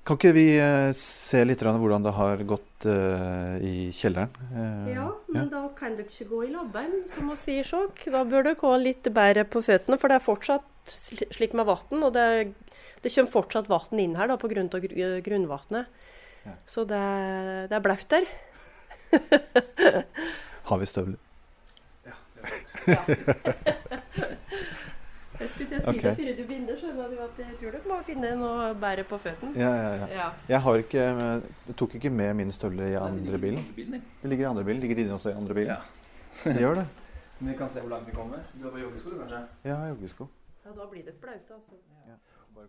Kan 0.00 0.16
ikke 0.16 0.32
vi 0.32 0.46
uh, 0.56 0.90
se 0.96 1.42
litt 1.44 1.60
hvordan 1.60 2.04
det 2.06 2.12
har 2.16 2.40
gått 2.48 2.86
uh, 2.88 3.60
i 3.60 3.90
kjelleren? 3.92 4.32
Uh, 4.48 4.88
ja, 4.88 5.08
men 5.28 5.42
ja. 5.44 5.48
da 5.52 5.60
kan 5.76 5.96
dere 5.98 6.08
ikke 6.08 6.28
gå 6.30 6.40
i 6.46 6.52
labben, 6.54 7.02
som 7.12 7.28
vi 7.28 7.36
sier 7.38 7.66
sjokk. 7.68 8.06
Da 8.08 8.24
bør 8.24 8.48
dere 8.48 8.58
gå 8.58 8.72
litt 8.80 9.10
bedre 9.12 9.44
på 9.44 9.60
føttene, 9.66 10.00
for 10.00 10.08
det 10.08 10.16
er 10.16 10.24
fortsatt 10.24 10.94
slik 11.36 11.52
med 11.58 11.68
vann. 11.68 12.00
Og 12.00 12.14
det, 12.16 12.26
det, 13.04 13.12
kommer 13.12 13.34
fortsatt 13.36 13.68
vann 13.68 14.00
inn 14.00 14.16
her 14.16 14.32
pga. 14.40 14.64
Gr 14.80 15.20
grunnvannet. 15.26 16.08
Ja. 16.46 16.56
Så 16.64 16.86
det, 16.88 17.04
det 17.68 17.76
er 17.76 17.84
blaut 17.84 18.08
der. 18.08 18.24
har 20.70 20.80
vi 20.80 20.88
støvler? 20.88 21.20
Ja. 22.08 22.16
ja. 22.96 24.30
Jeg 25.40 25.48
skulle 25.48 25.70
til 25.70 25.78
å 25.78 25.84
si 25.84 25.92
okay. 25.94 26.02
det 26.04 26.16
før 26.18 26.34
du 26.36 26.42
begynner, 26.50 26.76
skjønner 26.76 27.12
du 27.12 27.20
at 27.24 27.38
jeg 27.40 27.54
tror 27.60 27.76
dere 27.76 27.88
må 27.88 27.98
finne 28.04 28.30
noe 28.36 28.64
bedre 28.82 29.04
på 29.08 29.18
føttene. 29.22 29.52
Ja, 29.56 29.70
ja, 29.72 29.92
ja, 29.96 30.08
ja. 30.18 30.26
Jeg 30.50 30.60
har 30.66 30.80
ikke, 30.82 31.04
jeg 31.16 31.76
tok 31.80 31.94
ikke 31.96 32.10
med 32.12 32.34
mine 32.42 32.52
støvler 32.52 32.90
i 32.92 32.98
andre 33.00 33.40
bilen. 33.40 33.64
Det 33.76 34.32
ligger 34.32 34.44
i 34.44 34.50
andre 34.50 34.64
bilen. 34.68 34.82
Ligger 34.84 35.00
inne 35.00 35.16
også 35.16 35.32
i 35.32 35.38
andre 35.38 35.56
bilen? 35.56 35.72
Ja. 35.72 36.42
det 36.44 36.60
gjør 36.60 36.82
det. 36.82 36.84
Men 37.40 37.54
vi 37.54 37.56
kan 37.56 37.72
se 37.72 37.80
hvor 37.80 37.94
langt 37.94 38.10
vi 38.10 38.12
kommer. 38.12 38.42
Du 38.52 38.66
har 38.66 38.74
på 38.74 38.82
joggesko, 38.82 39.14
kanskje? 39.22 39.40
Ja, 39.64 39.78
joggesko. 39.88 40.26
Ja, 40.66 40.74
da 40.76 40.88
blir 40.90 41.06
det 41.06 41.14
flaut, 41.22 41.54
altså. 41.56 41.80
Ja. 42.10 42.18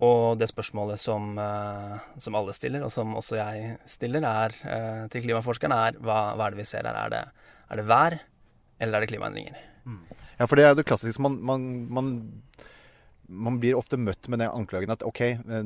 Og 0.07 0.39
det 0.39 0.47
spørsmålet 0.47 1.01
som, 1.03 1.33
uh, 1.35 1.97
som, 2.23 2.37
alle 2.39 2.55
stiller, 2.55 2.85
og 2.87 2.93
som 2.93 3.17
også 3.19 3.35
jeg 3.35 3.75
stiller, 3.83 4.23
er, 4.23 4.55
uh, 4.63 5.09
til 5.11 5.25
klimaforskeren, 5.25 5.75
er 5.75 5.99
hva, 5.99 6.21
hva, 6.37 6.47
er 6.47 6.55
det 6.55 6.61
vi 6.61 6.69
ser 6.71 6.87
her? 6.87 6.95
Er 7.03 7.11
det, 7.11 7.21
er 7.67 7.81
det 7.81 7.87
vær, 7.91 8.15
eller 8.79 8.97
er 8.97 9.03
det 9.03 9.11
klimaendringer? 9.11 9.59
Ja, 10.41 10.47
for 10.49 10.57
det 10.57 10.65
er 10.65 10.77
det 10.77 10.87
klassiske. 10.89 11.21
Man, 11.21 11.35
man, 11.45 11.65
man, 11.93 12.07
man, 13.29 13.59
blir 13.61 13.77
ofte 13.77 13.99
møtt 14.01 14.25
med 14.31 14.41
den 14.41 14.49
anklagen 14.49 14.89
at 14.89 15.03
OK, 15.05 15.19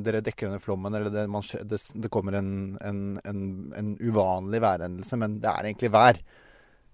dere 0.04 0.20
dekker 0.24 0.50
under 0.50 0.60
flommen, 0.60 0.92
eller 0.92 1.08
det, 1.08 1.24
det, 1.70 1.78
det 2.04 2.10
kommer 2.12 2.36
en, 2.36 2.50
en, 2.84 2.98
en, 3.24 3.46
en, 3.78 3.94
uvanlig 4.04 4.60
værhendelse, 4.60 5.16
men 5.22 5.38
det 5.40 5.48
er 5.48 5.70
egentlig 5.70 5.92
vær. 5.96 6.20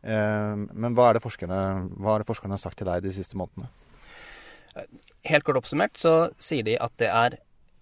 Eh, 0.02 0.62
men 0.70 0.94
hva 0.94 1.08
er, 1.08 1.18
det 1.18 1.24
forskerne, 1.24 1.58
hva 1.98 2.14
er 2.14 2.22
det 2.22 2.30
forskerne 2.30 2.54
har 2.54 2.62
sagt 2.62 2.78
til 2.78 2.86
deg 2.86 3.02
de 3.02 3.14
siste 3.18 3.40
månedene? 3.40 3.66
Helt 5.26 5.44
kort 5.44 5.58
oppsummert 5.58 5.98
så 5.98 6.14
sier 6.38 6.62
de 6.68 6.78
at 6.78 6.94
det 7.02 7.10
er 7.10 7.40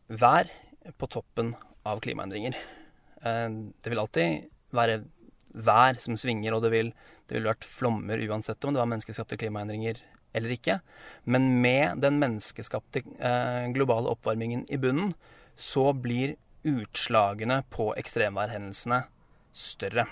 vær 0.08 0.48
på 0.96 1.10
toppen 1.12 1.52
av 1.84 2.00
klimaendringer. 2.00 2.56
Eh, 2.56 3.48
det 3.52 3.92
vil 3.92 4.00
alltid 4.00 4.48
være 4.72 5.02
vær 5.54 5.98
som 6.02 6.16
svinger, 6.18 6.54
og 6.54 6.64
det 6.64 6.72
vil, 6.74 6.92
det 7.28 7.38
vil 7.38 7.48
vært 7.50 7.66
flommer 7.66 8.22
uansett 8.28 8.64
om 8.64 8.74
det 8.74 8.82
var 8.82 8.90
menneskeskapte 8.90 9.38
klimaendringer 9.40 10.02
eller 10.36 10.54
ikke. 10.54 10.78
Men 11.24 11.48
med 11.62 12.02
den 12.04 12.20
menneskeskapte 12.22 13.02
eh, 13.18 13.66
globale 13.74 14.12
oppvarmingen 14.12 14.66
i 14.70 14.78
bunnen, 14.80 15.14
så 15.58 15.90
blir 15.96 16.36
utslagene 16.66 17.62
på 17.72 17.90
ekstremværhendelsene 17.98 19.02
større. 19.56 20.06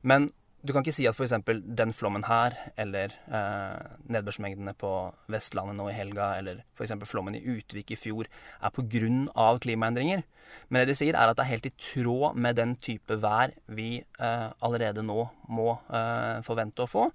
Men 0.00 0.30
du 0.66 0.72
kan 0.74 0.82
ikke 0.82 0.96
si 0.96 1.04
at 1.06 1.14
f.eks. 1.14 1.34
den 1.78 1.92
flommen 1.94 2.24
her, 2.26 2.56
eller 2.80 3.12
eh, 3.30 3.82
nedbørsmengdene 4.10 4.72
på 4.74 4.90
Vestlandet 5.30 5.76
nå 5.78 5.86
i 5.92 5.94
helga, 5.94 6.32
eller 6.40 6.64
f.eks. 6.74 6.94
flommen 7.06 7.36
i 7.38 7.42
Utvik 7.54 7.92
i 7.94 7.98
fjor, 7.98 8.26
er 8.58 8.74
pga. 8.74 9.46
klimaendringer. 9.62 10.24
Men 10.68 10.82
det 10.82 10.90
de 10.90 10.96
sier, 10.98 11.14
er 11.14 11.30
at 11.30 11.38
det 11.38 11.44
er 11.44 11.52
helt 11.52 11.68
i 11.70 11.74
tråd 11.78 12.34
med 12.34 12.58
den 12.58 12.74
type 12.82 13.14
vær 13.22 13.54
vi 13.66 14.00
eh, 14.00 14.48
allerede 14.66 15.04
nå 15.06 15.28
må 15.54 15.68
eh, 15.86 16.42
forvente 16.46 16.82
å 16.82 16.90
få, 16.90 17.06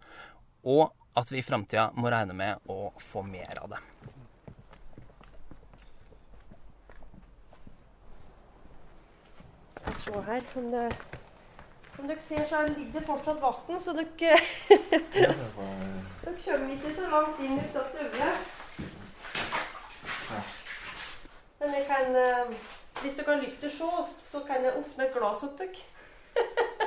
og 0.71 0.91
at 1.19 1.31
vi 1.31 1.41
i 1.41 1.43
framtida 1.43 1.89
må 1.99 2.11
regne 2.11 2.37
med 2.37 2.71
å 2.71 2.93
få 3.03 3.25
mer 3.27 3.51
av 3.59 3.73
det. 3.73 3.81
Jeg 9.81 9.99
ser 10.05 10.23
her 10.29 10.47
om 10.55 10.71
det 10.71 10.87
som 11.95 12.07
dere 12.07 12.21
ser, 12.21 12.47
så 12.49 12.61
ligger 12.67 12.99
det 12.99 13.05
fortsatt 13.05 13.41
vann, 13.41 13.79
så 13.81 13.93
dere 13.93 14.07
Dere 16.21 16.35
kommer 16.45 16.73
ikke 16.75 16.95
så 16.95 17.09
langt 17.11 17.39
inn 17.43 17.59
ut 17.59 17.75
av 17.75 17.85
støvlet. 17.89 18.37
Men 21.59 21.73
jeg 21.77 21.85
kan 21.89 22.15
eh, 22.15 22.55
Hvis 23.01 23.17
dere 23.17 23.35
har 23.35 23.43
lyst 23.43 23.59
til 23.61 23.69
å 23.69 23.75
se, 23.75 23.91
så 24.31 24.43
kan 24.47 24.63
jeg 24.65 24.77
åpne 24.77 25.07
et 25.07 25.13
glass 25.17 25.43
til 25.43 25.53
dere. 25.59 25.81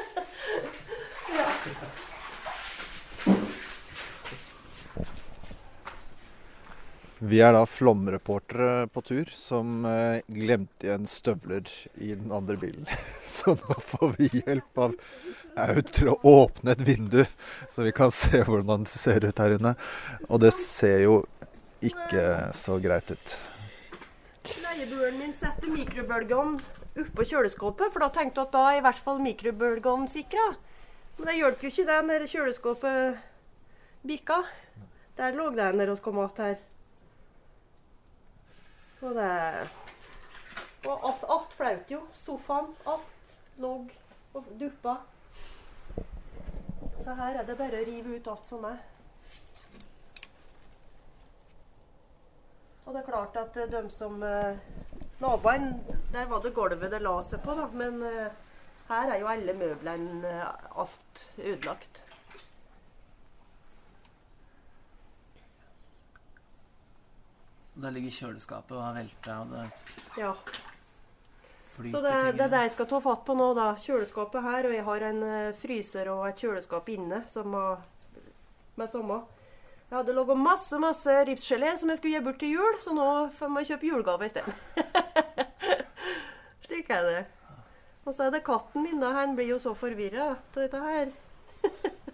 ja. 1.38 1.46
Vi 7.24 7.38
er 7.40 7.54
da 7.56 7.62
flomreportere 7.64 8.84
på 8.92 9.00
tur 9.00 9.30
som 9.32 9.86
eh, 9.88 10.18
glemte 10.28 10.90
igjen 10.90 11.06
støvler 11.08 11.70
i 11.96 12.10
den 12.12 12.32
andre 12.34 12.58
bilen. 12.60 12.84
Så 13.34 13.54
nå 13.56 13.76
får 13.80 14.10
vi 14.18 14.28
hjelp 14.42 14.80
av 14.84 14.96
Aud 15.64 15.88
til 15.94 16.10
å 16.12 16.18
åpne 16.28 16.74
et 16.74 16.82
vindu, 16.84 17.22
så 17.70 17.84
vi 17.86 17.92
kan 17.94 18.10
se 18.12 18.40
hvordan 18.42 18.82
det 18.84 18.90
ser 18.90 19.24
ut 19.24 19.38
her 19.40 19.54
inne. 19.54 19.72
Og 20.26 20.42
det 20.42 20.50
ser 20.58 21.04
jo 21.04 21.20
ikke 21.78 22.50
så 22.58 22.76
greit 22.82 23.14
ut. 23.14 23.36
Leieboeren 24.64 25.16
min 25.20 25.32
setter 25.38 25.70
mikrobølgeovn 25.70 26.58
oppå 27.04 27.28
kjøleskapet, 27.30 27.94
for 27.94 28.02
da 28.02 28.10
tenkte 28.18 28.42
jeg 28.42 28.50
at 28.50 28.58
da 28.58 28.66
er 28.72 28.80
i 28.80 28.84
hvert 28.88 29.02
fall 29.06 29.22
mikrobølgeovnen 29.22 30.10
sikra. 30.10 30.50
Men 31.16 31.30
det 31.30 31.38
hjelper 31.38 31.70
jo 31.70 31.72
ikke 31.72 31.88
det 31.94 32.02
når 32.10 32.28
kjøleskapet 32.34 33.24
bikka. 34.12 34.42
Der 35.22 35.38
lå 35.38 35.52
det 35.54 35.70
når 35.78 35.94
vi 35.94 36.00
kom 36.02 36.18
tilbake 36.18 36.52
her. 36.52 36.62
Og 39.04 39.14
det 39.14 39.68
Og 40.88 41.08
alt, 41.08 41.24
alt 41.28 41.52
flaut 41.56 41.90
jo. 41.92 42.00
Sofaen, 42.16 42.70
alt 42.86 43.36
lå 43.60 43.72
og 44.34 44.46
duppa. 44.60 44.96
Så 47.04 47.14
her 47.14 47.38
er 47.40 47.46
det 47.48 47.56
bare 47.58 47.80
å 47.80 47.86
rive 47.86 48.16
ut 48.16 48.28
alt 48.32 48.48
som 48.48 48.64
er. 48.68 48.80
Og 52.84 52.92
det 52.92 53.00
er 53.00 53.08
klart 53.08 53.36
at 53.40 53.56
eh, 53.60 53.70
de 53.72 53.82
som 53.92 54.22
eh, 54.24 54.56
Naboen, 55.20 55.70
der 56.12 56.28
var 56.28 56.42
det 56.44 56.52
gulvet 56.56 56.92
det 56.92 57.00
la 57.04 57.14
seg 57.24 57.40
på, 57.44 57.56
da. 57.56 57.68
Men 57.72 58.02
eh, 58.08 58.42
her 58.90 59.12
er 59.12 59.22
jo 59.22 59.30
alle 59.32 59.56
møblene 59.56 60.34
alt 60.76 61.24
ødelagt. 61.38 62.02
Der 67.74 67.90
ligger 67.90 68.12
kjøleskapet 68.14 68.70
og 68.76 68.82
har 68.84 68.94
velta, 69.00 69.40
det 69.50 69.64
Ja. 70.20 70.34
Så 71.74 71.82
det, 71.82 72.38
det 72.38 72.44
er 72.44 72.50
det 72.52 72.60
jeg 72.68 72.70
skal 72.70 72.86
ta 72.86 73.00
fatt 73.02 73.24
på 73.26 73.34
nå, 73.34 73.48
da. 73.58 73.72
Kjøleskapet 73.82 74.44
her, 74.46 74.68
og 74.68 74.74
jeg 74.76 74.84
har 74.86 75.00
en 75.08 75.22
eh, 75.26 75.56
fryser 75.58 76.06
og 76.12 76.28
et 76.28 76.38
kjøleskap 76.38 76.86
inne 76.94 77.18
som 77.32 77.50
har 77.58 77.82
med 78.78 78.88
samme. 78.92 79.16
Jeg 79.90 79.96
hadde 79.98 80.14
laga 80.14 80.34
masse 80.38 80.78
masse 80.78 81.10
ripsgelé 81.26 81.74
som 81.78 81.90
jeg 81.90 81.98
skulle 81.98 82.14
gi 82.14 82.22
bort 82.28 82.38
til 82.42 82.54
jul, 82.54 82.74
så 82.82 82.90
nå 82.94 83.08
får 83.34 83.46
jeg 83.58 83.66
kjøpe 83.72 83.90
julegave 83.90 84.26
isteden. 84.30 84.54
Slik 86.68 86.86
er 86.94 87.02
det. 87.10 87.22
Og 88.04 88.10
så 88.14 88.20
er 88.28 88.30
det 88.34 88.46
katten 88.46 88.80
min, 88.86 89.02
da. 89.02 89.08
Han 89.18 89.34
blir 89.34 89.50
jo 89.50 89.58
så 89.58 89.74
forvirra 89.74 90.24
av 90.30 90.36
dette 90.54 90.78
her. 90.78 91.10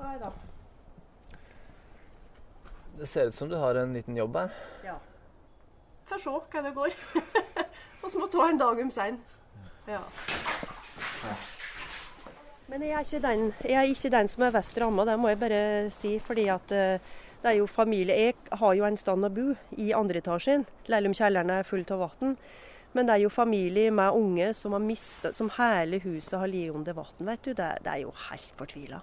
Nei 0.00 0.16
da. 0.22 0.30
Det 2.98 3.06
ser 3.06 3.28
ut 3.28 3.34
som 3.34 3.48
du 3.48 3.56
har 3.56 3.74
en 3.74 3.92
liten 3.94 4.16
jobb 4.16 4.36
her. 4.36 4.54
Ja. 4.84 4.96
Får 6.08 6.18
se 6.24 6.32
hva 6.32 6.62
det 6.64 6.72
går. 6.74 6.94
Vi 8.02 8.18
må 8.18 8.26
ta 8.32 8.48
en 8.48 8.58
dag 8.58 8.80
om 8.82 8.90
sein. 8.90 9.20
Ja. 9.86 10.00
Men 12.68 12.82
jeg 12.84 12.92
er, 12.92 13.04
ikke 13.06 13.20
den, 13.24 13.44
jeg 13.64 13.76
er 13.80 13.88
ikke 13.88 14.10
den 14.12 14.28
som 14.28 14.44
er 14.44 14.52
verst 14.52 14.76
ramma, 14.80 15.04
det 15.08 15.14
må 15.20 15.30
jeg 15.30 15.40
bare 15.40 15.60
si. 15.94 16.18
fordi 16.20 16.48
at 16.52 16.72
eh, 16.74 17.04
det 17.42 17.52
er 17.52 17.60
jo 17.60 17.68
familie. 17.70 18.16
Jeg 18.16 18.58
har 18.60 18.74
jo 18.74 18.84
en 18.84 18.98
stand 18.98 19.24
å 19.24 19.30
bo 19.32 19.52
i 19.78 19.92
andre 19.96 20.20
etasjen, 20.20 20.66
selv 20.88 21.08
om 21.08 21.14
kjelleren 21.16 21.54
er 21.54 21.68
full 21.68 21.86
av 21.94 22.02
vann. 22.02 22.34
Men 22.96 23.06
det 23.06 23.14
er 23.14 23.24
jo 23.26 23.30
familie 23.30 23.92
med 23.94 24.16
unge 24.16 24.50
som 24.56 24.74
har 24.74 24.82
mistet, 24.82 25.36
som 25.36 25.52
hele 25.54 26.00
huset 26.02 26.38
har 26.40 26.50
ligget 26.50 26.74
under 26.74 26.98
vann. 26.98 27.14
vet 27.30 27.46
du. 27.46 27.54
Det, 27.54 27.70
det 27.84 27.94
er 27.94 28.02
jo 28.02 28.12
helt 28.26 28.52
fortvila. 28.58 29.00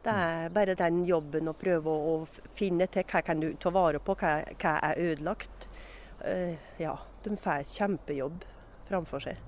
Det 0.00 0.12
er 0.12 0.52
bare 0.54 0.76
den 0.78 1.02
jobben 1.04 1.50
å 1.50 1.56
prøve 1.60 1.92
å, 1.92 2.14
finne 2.56 2.86
til 2.88 3.04
hva 3.04 3.20
kan 3.24 3.42
du 3.42 3.50
ta 3.60 3.72
vare 3.74 4.00
på, 4.00 4.16
hva, 4.16 4.38
hva 4.56 4.78
er 4.88 5.02
ødelagt. 5.10 5.68
Uh, 6.24 6.56
ja, 6.80 6.96
de 7.24 7.36
får 7.36 7.68
kjempejobb 7.68 8.46
framfor 8.88 9.28
seg. 9.28 9.44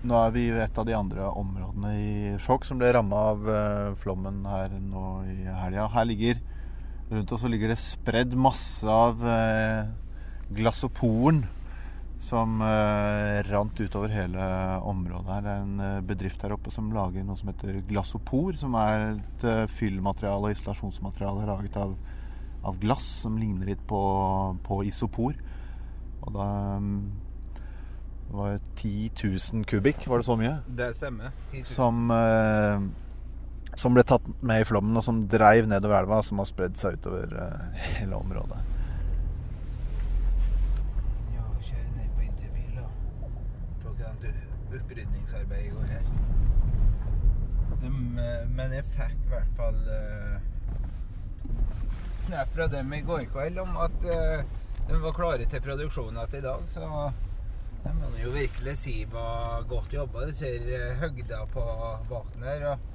Nå 0.00 0.16
er 0.16 0.30
vi 0.32 0.46
i 0.48 0.56
et 0.64 0.78
av 0.80 0.86
de 0.88 0.96
andre 0.96 1.28
områdene 1.36 1.90
i 2.00 2.12
Skjåk 2.40 2.64
som 2.64 2.78
ble 2.80 2.88
ramma 2.96 3.18
av 3.34 3.48
eh, 3.52 3.88
flommen 4.00 4.38
her 4.48 4.72
nå 4.80 5.02
i 5.28 5.42
helga. 5.44 5.90
Her 5.92 6.06
ligger 6.08 6.40
rundt 7.10 7.34
oss 7.36 7.44
ligger 7.44 7.68
det 7.68 7.76
spredd 7.82 8.32
masse 8.32 8.88
av 8.88 9.20
eh, 9.28 9.90
glassoporen 10.56 11.42
som 12.20 12.60
eh, 12.64 13.40
rant 13.48 13.80
utover 13.80 14.12
hele 14.12 14.46
området 14.86 15.34
her. 15.34 15.44
Det 15.44 15.52
er 15.52 15.62
en 15.64 15.84
eh, 15.86 16.02
bedrift 16.10 16.42
her 16.44 16.54
oppe 16.56 16.72
som 16.74 16.90
lager 16.92 17.24
noe 17.24 17.38
som 17.40 17.52
heter 17.52 17.80
glassopor, 17.88 18.52
som 18.60 18.76
er 18.80 19.06
et 19.14 19.46
eh, 19.48 19.64
fyllmateriale 19.72 20.50
og 20.50 20.56
isolasjonsmateriale 20.56 21.48
laget 21.48 21.80
av, 21.80 21.96
av 22.68 22.76
glass 22.82 23.08
som 23.24 23.40
ligner 23.40 23.72
litt 23.72 23.82
på, 23.88 24.02
på 24.66 24.82
isopor. 24.90 25.40
Og 26.20 26.36
da 26.36 26.50
var 28.30 28.48
det 28.48 28.60
var 28.60 28.60
10 28.76 29.10
000 29.52 29.64
kubikk, 29.64 30.06
var 30.06 30.18
det 30.18 30.24
så 30.24 30.36
mye? 30.36 30.56
Det 30.66 30.96
stemmer. 30.96 31.30
Som, 31.66 32.10
eh, 32.10 32.80
som 33.74 33.94
ble 33.94 34.04
tatt 34.06 34.28
med 34.42 34.62
i 34.62 34.64
flommen, 34.64 34.96
og 34.96 35.02
som 35.02 35.24
dreiv 35.28 35.66
nedover 35.66 35.98
elva, 35.98 36.22
som 36.22 36.38
har 36.38 36.46
spredd 36.46 36.78
seg 36.78 37.00
utover 37.00 37.34
eh, 37.34 37.80
hele 37.96 38.14
området. 38.20 38.60
Ja, 41.34 41.48
kjøre 41.58 41.88
ned 41.96 42.14
på 42.14 42.22
interbil, 42.28 42.78
da. 42.78 42.86
Så 43.82 43.96
kan 43.98 44.14
opprydningsarbeid 44.90 45.66
i 45.66 45.70
går 45.70 45.82
her. 45.82 46.06
De, 47.80 47.90
eh, 48.22 48.46
men 48.56 48.74
jeg 48.74 48.86
fikk 48.90 49.18
i 49.24 49.30
hvert 49.30 49.52
fall 49.56 49.78
uh, 49.86 50.40
snap 52.26 52.50
fra 52.54 52.66
dem 52.68 52.92
i 52.92 53.02
går 53.06 53.28
kveld 53.30 53.60
om 53.62 53.76
at 53.80 54.04
uh, 54.04 54.42
de 54.88 54.98
var 55.00 55.14
klare 55.16 55.46
til 55.48 55.62
produksjon 55.62 56.16
igjen 56.18 56.38
i 56.40 56.44
dag, 56.44 56.64
så 56.68 56.86
jeg 57.84 57.96
må 57.96 58.10
jo 58.20 58.32
virkelig 58.34 58.74
si 58.76 58.96
var 59.12 59.62
godt 59.70 59.94
jobba. 59.94 60.26
Du 60.26 60.34
ser 60.36 60.66
høgda 61.00 61.44
på 61.54 61.62
båten 62.10 62.42
her. 62.44 62.66
og 62.72 62.88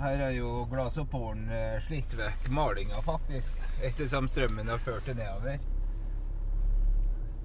her 0.00 0.24
er 0.26 0.34
jo 0.34 0.64
glass 0.68 0.98
og 1.00 1.08
porn 1.12 1.46
slitt 1.84 2.12
vekk 2.16 2.50
malinga, 2.52 3.00
faktisk. 3.04 3.56
Ettersom 3.84 4.28
strømmen 4.28 4.68
har 4.68 4.82
ført 4.82 5.08
det 5.08 5.16
nedover. 5.16 5.60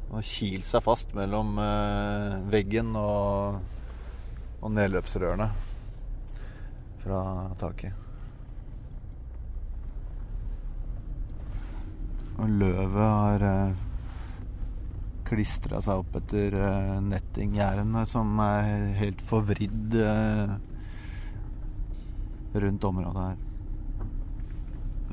Og 0.09 0.23
kilt 0.23 0.67
seg 0.67 0.83
fast 0.83 1.15
mellom 1.15 1.55
veggen 2.51 2.95
og, 2.99 3.61
og 4.65 4.73
nedløpsrørene 4.73 5.47
fra 7.03 7.21
taket. 7.61 7.93
Og 12.41 12.49
løvet 12.49 12.95
har 12.97 13.45
eh, 13.47 13.83
klistra 15.29 15.79
seg 15.85 16.01
opp 16.01 16.17
etter 16.19 16.57
eh, 16.59 16.95
nettinggjerdene 17.05 18.03
som 18.09 18.33
er 18.43 18.89
helt 18.99 19.21
forvridd 19.23 19.95
eh, 20.01 20.55
rundt 22.65 22.89
området 22.89 23.27
her. 23.29 23.37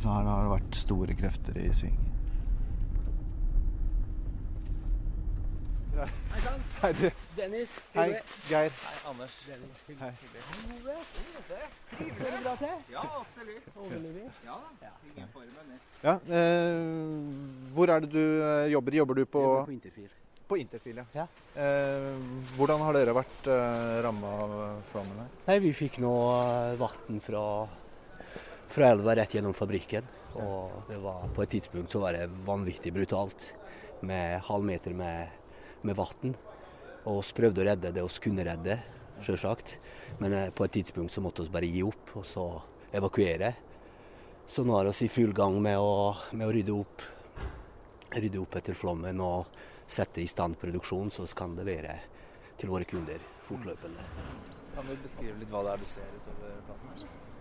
Så 0.01 0.09
her 0.09 0.33
har 0.33 0.49
det 0.49 0.55
vært 0.57 0.81
store 0.81 1.19
krefter 1.19 1.61
i 1.61 1.69
sving. 1.77 2.12
Hei, 6.83 6.93
du. 6.99 7.11
Dennis. 7.37 7.75
Hei, 7.95 8.09
Geir. 8.49 8.71
Hei, 8.75 8.95
Anders. 9.11 9.37
Hei. 10.01 10.11
Trives 11.93 12.19
dere 12.19 12.41
bra 12.43 12.55
til? 12.61 12.81
Ja, 12.95 13.05
absolutt. 13.21 13.69
Overlever? 13.77 14.33
Ja 14.47 14.57
da. 14.81 14.91
Ingen 15.13 15.29
formen. 15.35 15.79
Ja, 16.03 16.17
eh, 16.39 17.71
hvor 17.77 17.93
er 17.95 18.03
det 18.03 18.11
du 18.11 18.23
eh, 18.23 18.73
jobber? 18.73 18.97
Jobber 18.99 19.21
du 19.21 19.25
på 19.27 19.43
På 19.67 19.73
Interfil. 19.73 20.09
På 20.49 20.59
Interfil, 20.59 20.97
ja. 20.99 21.05
Ja. 21.15 21.27
Eh, 21.63 22.09
hvordan 22.57 22.83
har 22.83 22.99
dere 22.99 23.15
vært 23.17 23.47
eh, 23.47 24.01
ramma 24.05 24.33
av 24.47 24.57
flommen 24.91 25.23
her? 25.23 25.31
Nei, 25.47 25.59
vi 25.63 25.71
fikk 25.77 26.01
nå 26.03 26.13
vann 26.81 27.23
fra, 27.23 27.45
fra 28.75 28.91
elva 28.91 29.15
rett 29.21 29.39
gjennom 29.39 29.55
fabrikken. 29.57 30.11
Og 30.43 30.89
det 30.89 30.99
var, 31.05 31.29
på 31.37 31.45
et 31.45 31.55
tidspunkt 31.55 31.93
så 31.93 32.03
var 32.03 32.17
det 32.17 32.27
vanvittig 32.47 32.93
brutalt 32.97 33.53
med 34.03 34.41
halv 34.49 34.65
meter 34.67 34.97
med, 34.97 35.31
med 35.89 35.99
vann. 35.99 36.35
Og 37.09 37.23
vi 37.23 37.37
prøvde 37.41 37.63
å 37.63 37.67
redde 37.67 37.93
det 37.95 38.05
vi 38.07 38.23
kunne 38.27 38.47
redde, 38.47 38.79
sjølsagt. 39.23 39.77
Men 40.23 40.37
eh, 40.37 40.51
på 40.55 40.67
et 40.67 40.77
tidspunkt 40.79 41.15
så 41.15 41.23
måtte 41.25 41.47
vi 41.47 41.55
bare 41.55 41.71
gi 41.71 41.83
opp 41.87 42.15
og 42.21 42.27
så 42.27 42.47
evakuere. 42.95 43.53
Så 44.47 44.65
nå 44.67 44.77
er 44.79 44.91
vi 44.91 45.07
i 45.07 45.13
full 45.13 45.35
gang 45.35 45.59
med 45.63 45.79
å, 45.81 46.13
med 46.33 46.47
å 46.47 46.53
rydde, 46.55 46.77
opp, 46.77 47.05
rydde 48.15 48.41
opp 48.43 48.59
etter 48.61 48.77
flommen 48.77 49.23
og 49.25 49.53
sette 49.87 50.23
i 50.23 50.31
stand 50.31 50.59
produksjon, 50.61 51.11
så 51.11 51.27
vi 51.27 51.37
kan 51.37 51.57
levere 51.59 51.99
til 52.59 52.71
våre 52.73 52.87
kunder 52.89 53.21
fortløpende. 53.47 54.07
Kan 54.73 54.89
du 54.89 54.95
beskrive 55.03 55.37
litt 55.41 55.53
hva 55.53 55.67
det 55.67 55.75
er 55.75 55.83
du 55.83 55.89
ser 55.91 56.17
utover 56.17 56.57
plassen 56.69 56.95
her? 56.95 57.32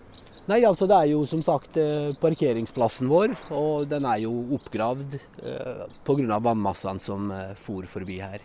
Nei, 0.49 0.63
altså 0.65 0.87
det 0.89 0.97
er 0.97 1.11
jo 1.11 1.21
som 1.29 1.43
sagt 1.45 1.77
eh, 1.79 2.09
parkeringsplassen 2.19 3.09
vår, 3.11 3.35
og 3.53 3.85
den 3.91 4.07
er 4.09 4.23
jo 4.23 4.31
oppgravd 4.57 5.19
eh, 5.19 5.83
pga. 6.07 6.39
vannmassene 6.41 6.99
som 6.99 7.29
eh, 7.31 7.51
for 7.55 7.85
forbi 7.87 8.17
her. 8.19 8.41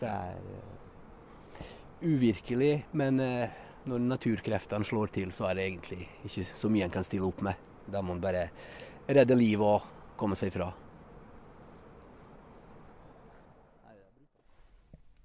Det 0.00 0.08
er 0.08 0.38
eh, 0.40 1.68
uvirkelig, 2.02 2.72
men 2.96 3.20
eh, 3.20 3.60
når 3.84 4.06
naturkreftene 4.08 4.88
slår 4.88 5.12
til, 5.12 5.34
så 5.36 5.50
er 5.50 5.58
det 5.58 5.66
egentlig 5.68 6.08
ikke 6.24 6.46
så 6.48 6.72
mye 6.72 6.88
en 6.88 6.96
kan 6.96 7.04
stille 7.04 7.28
opp 7.28 7.44
med. 7.44 7.60
Da 7.86 8.00
må 8.00 8.16
en 8.16 8.24
bare 8.24 8.48
redde 9.04 9.36
liv 9.36 9.60
og 9.60 9.84
komme 10.16 10.38
seg 10.40 10.50
fra. 10.54 10.70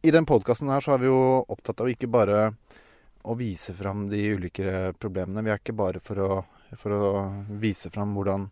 I 0.04 0.12
den 0.16 0.28
podkasten 0.28 0.70
her 0.72 0.84
så 0.84 0.94
er 0.94 1.01
vi 1.01 1.10
jo 1.10 1.20
opptatt 1.48 1.82
av 1.84 1.89
ikke 1.92 2.08
bare 2.12 2.51
å 3.24 3.36
vise 3.36 3.74
fram 3.76 4.08
de 4.10 4.20
ulike 4.36 4.94
problemene. 5.00 5.44
Vi 5.44 5.52
er 5.54 5.62
ikke 5.62 5.78
bare 5.78 6.02
for 6.04 6.22
å, 6.24 6.42
for 6.80 6.96
å 6.96 7.14
vise 7.62 7.92
fram 7.94 8.14
hvordan 8.16 8.48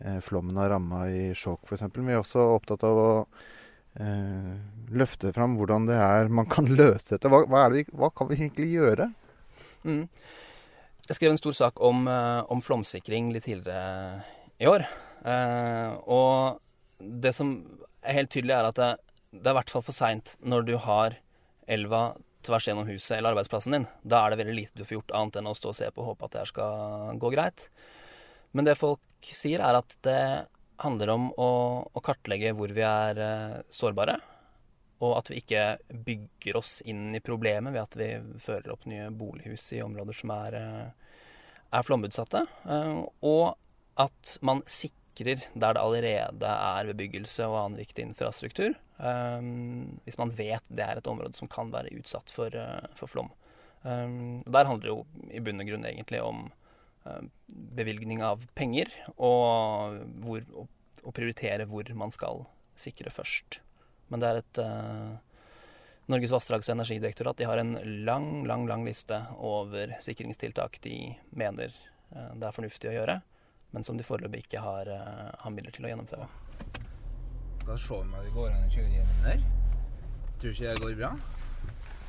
eh, 0.00 0.20
flommen 0.24 0.58
har 0.58 0.72
ramma 0.74 1.04
i 1.10 1.28
Skjåk 1.36 1.68
f.eks. 1.68 1.86
Vi 1.94 2.12
er 2.12 2.20
også 2.20 2.48
opptatt 2.56 2.86
av 2.86 3.00
å 3.00 3.10
eh, 4.00 4.50
løfte 4.94 5.32
fram 5.36 5.56
hvordan 5.58 5.86
det 5.90 6.00
er 6.00 6.32
man 6.32 6.50
kan 6.50 6.68
løse 6.80 7.14
dette. 7.14 7.30
Hva, 7.30 7.44
hva, 7.50 7.68
det, 7.72 7.86
hva 7.94 8.10
kan 8.14 8.30
vi 8.30 8.40
egentlig 8.40 8.72
gjøre? 8.74 9.10
Mm. 9.84 10.04
Jeg 11.04 11.18
skrev 11.18 11.34
en 11.34 11.40
stor 11.40 11.56
sak 11.56 11.80
om, 11.84 12.06
eh, 12.08 12.42
om 12.50 12.62
flomsikring 12.64 13.30
litt 13.34 13.46
tidligere 13.46 14.24
i 14.58 14.68
år. 14.70 14.86
Eh, 15.24 15.90
og 16.10 16.60
det 16.98 17.34
som 17.36 17.56
er 18.04 18.20
helt 18.20 18.32
tydelig, 18.32 18.56
er 18.56 18.70
at 18.70 18.78
det, 18.80 18.92
det 19.32 19.46
er 19.46 19.54
i 19.54 19.60
hvert 19.60 19.72
fall 19.72 19.84
for 19.84 19.96
seint 19.96 20.36
når 20.44 20.66
du 20.68 20.78
har 20.80 21.18
elva 21.70 22.14
tvers 22.44 22.68
gjennom 22.68 22.88
huset 22.88 23.16
eller 23.16 23.34
arbeidsplassen 23.34 23.76
din. 23.76 23.86
Da 24.02 24.22
er 24.22 24.32
det 24.32 24.42
veldig 24.42 24.56
lite 24.56 24.78
du 24.78 24.84
får 24.84 24.98
gjort 24.98 25.14
annet 25.18 25.40
enn 25.40 25.50
å 25.50 25.56
stå 25.56 25.72
og 25.72 25.78
se 25.78 25.90
på 25.90 26.02
og 26.02 26.12
håpe 26.12 26.26
at 26.28 26.34
det 26.34 26.42
her 26.42 26.52
skal 26.52 27.22
gå 27.22 27.32
greit. 27.34 27.68
Men 28.54 28.68
det 28.68 28.76
folk 28.78 29.32
sier, 29.34 29.64
er 29.64 29.80
at 29.80 29.96
det 30.06 30.20
handler 30.82 31.12
om 31.14 31.26
å, 31.40 31.50
å 31.90 32.02
kartlegge 32.04 32.54
hvor 32.56 32.72
vi 32.74 32.84
er 32.86 33.20
eh, 33.22 33.58
sårbare. 33.72 34.18
Og 35.04 35.16
at 35.18 35.30
vi 35.30 35.40
ikke 35.40 35.64
bygger 36.06 36.58
oss 36.60 36.78
inn 36.86 37.14
i 37.16 37.22
problemet 37.24 37.74
ved 37.74 37.82
at 37.82 37.98
vi 37.98 38.08
fører 38.42 38.72
opp 38.74 38.86
nye 38.90 39.10
bolighus 39.14 39.66
i 39.74 39.82
områder 39.84 40.16
som 40.16 40.32
er, 40.36 40.58
eh, 40.60 41.18
er 41.74 41.86
flomutsatte. 41.86 42.44
Eh, 42.64 43.02
og 43.26 43.54
at 44.00 44.36
man 44.42 44.62
sikrer 44.66 45.42
der 45.54 45.76
det 45.76 45.82
allerede 45.82 46.54
er 46.54 46.90
bebyggelse 46.90 47.46
og 47.46 47.58
annen 47.60 47.82
viktig 47.82 48.08
infrastruktur. 48.10 48.74
Um, 48.96 49.98
hvis 50.04 50.18
man 50.20 50.30
vet 50.30 50.68
det 50.70 50.84
er 50.84 51.00
et 51.00 51.08
område 51.10 51.34
som 51.34 51.50
kan 51.50 51.72
være 51.72 51.96
utsatt 51.98 52.30
for, 52.30 52.54
uh, 52.54 52.86
for 52.94 53.10
flom. 53.10 53.32
Um, 53.82 54.44
der 54.46 54.68
handler 54.68 54.84
det 54.84 54.92
jo 54.92 55.32
i 55.34 55.42
bunn 55.42 55.60
og 55.60 55.68
grunn 55.68 55.86
egentlig 55.88 56.20
om 56.22 56.46
uh, 57.08 57.24
bevilgning 57.74 58.22
av 58.24 58.46
penger 58.54 58.92
og 59.16 59.98
hvor, 60.24 60.46
å, 60.54 60.66
å, 61.02 61.12
prioritere 61.12 61.66
hvor 61.68 61.90
man 61.98 62.14
skal 62.14 62.46
sikre 62.78 63.10
først. 63.12 63.58
Men 64.12 64.22
det 64.22 64.30
er 64.30 64.40
et 64.40 64.62
uh, 64.62 65.18
Norges 66.12 66.36
vassdrags- 66.36 66.70
og 66.70 66.78
energidirektorat 66.78 67.40
de 67.40 67.50
har 67.50 67.58
en 67.58 67.76
lang, 68.06 68.44
lang, 68.46 68.68
lang 68.70 68.86
liste 68.86 69.18
over 69.40 69.96
sikringstiltak 70.04 70.78
de 70.84 71.14
mener 71.32 71.72
det 72.14 72.44
er 72.46 72.54
fornuftig 72.54 72.90
å 72.90 72.92
gjøre 72.92 73.14
men 73.74 73.82
som 73.82 73.96
de 73.98 74.04
foreløpig 74.06 74.44
ikke 74.44 74.60
har, 74.62 74.86
har 74.86 75.50
midler 75.50 75.74
til 75.74 75.88
å 75.88 75.90
gjennomføre. 75.90 76.28
Skal 77.64 77.78
se 77.78 77.94
om 77.94 78.10
det 78.20 78.32
går 78.34 78.50
an 78.52 78.66
å 78.66 78.72
kjøre 78.74 78.90
gjennom 78.92 79.20
der. 79.24 79.44
Tror 80.40 80.50
ikke 80.50 80.72
det 80.74 80.82
går 80.82 80.96
bra. 80.98 81.08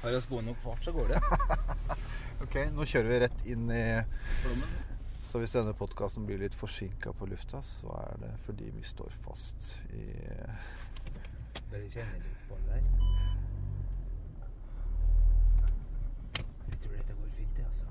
Har 0.02 0.12
vi 0.12 0.18
skoene 0.26 0.52
opp 0.52 0.60
fart, 0.66 0.82
så 0.84 0.92
går 0.92 1.14
det. 1.14 1.22
ok, 2.44 2.58
nå 2.76 2.88
kjører 2.92 3.08
vi 3.08 3.20
rett 3.24 3.46
inn 3.54 3.72
i 3.72 3.86
Flommen. 4.42 4.74
Så 5.24 5.40
hvis 5.40 5.56
denne 5.56 5.72
podkasten 5.80 6.28
blir 6.28 6.44
litt 6.44 6.58
forsinka 6.60 7.16
på 7.16 7.30
lufta, 7.32 7.64
så 7.64 7.88
er 8.02 8.20
det 8.26 8.34
fordi 8.44 8.68
vi 8.76 8.84
står 8.84 9.16
fast 9.24 9.78
i 9.96 10.04
Bare 11.72 11.88
kjenne 11.96 12.20
litt 12.20 12.44
på 12.50 12.60
det 12.60 12.68
der. 12.76 12.84
Jeg 16.68 16.84
tror 16.84 17.00
dette 17.00 17.16
går 17.22 17.32
fint, 17.40 17.56
det, 17.56 17.64
altså. 17.72 17.88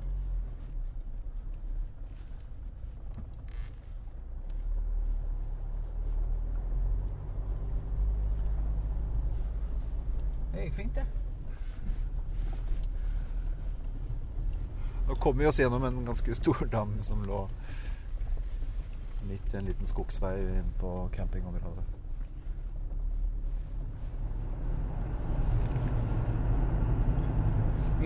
Det 10.64 10.70
gikk 10.70 10.76
fint, 10.78 10.94
det. 10.96 11.02
Nå 15.04 15.16
kom 15.20 15.36
vi 15.36 15.44
oss 15.46 15.58
gjennom 15.60 15.84
en 15.84 15.98
ganske 16.06 16.36
stor 16.38 16.62
dam 16.72 16.94
som 17.04 17.20
lå 17.28 17.42
midt 19.28 19.52
i 19.52 19.58
en 19.58 19.68
liten 19.68 19.90
skogsvei 19.90 20.32
inne 20.40 20.72
på 20.80 20.94
campingområdet. 21.12 21.84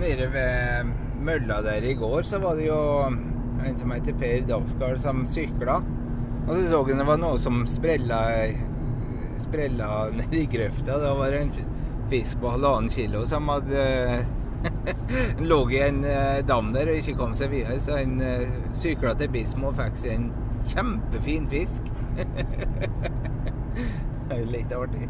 Nede 0.02 0.28
ved 0.34 0.92
mølla 1.30 1.62
der 1.62 1.86
i 1.86 1.94
går 1.94 2.26
så 2.26 2.42
var 2.42 2.58
det 2.58 2.66
jo 2.66 2.82
en 3.06 3.78
som 3.78 3.94
heter 3.94 4.18
Per 4.18 4.46
Dagsgaard 4.50 4.98
som 5.06 5.22
sykla. 5.30 5.78
Og 6.48 6.56
så 6.56 6.68
så 6.74 6.84
han 6.90 7.06
det 7.06 7.10
var 7.14 7.22
noe 7.22 7.38
som 7.38 7.66
sprella, 7.70 8.22
sprella 9.46 10.08
nedi 10.10 10.48
grøfta. 10.50 10.98
Da 10.98 11.14
var 11.14 11.30
det 11.30 11.46
en 11.46 11.76
fisk 12.08 12.40
på 12.40 12.54
halvannen 12.54 12.90
kilo 12.90 13.26
som 13.26 13.50
hadde 13.52 13.84
lå 15.50 15.70
i 15.70 15.80
en 15.82 16.04
uh, 16.04 16.46
dam 16.46 16.72
der 16.74 16.90
og 16.90 17.00
ikke 17.00 17.16
kom 17.18 17.34
seg 17.38 17.52
videre. 17.52 17.78
Så 17.82 17.98
han 17.98 18.18
uh, 18.22 18.44
sykla 18.76 19.14
til 19.18 19.30
Bismo 19.32 19.70
og 19.70 19.78
fikk 19.78 19.98
seg 20.00 20.14
en 20.16 20.28
kjempefin 20.68 21.48
fisk. 21.50 21.88
det 24.28 24.38
er 24.38 24.52
litt 24.52 24.74
artig. 24.74 25.08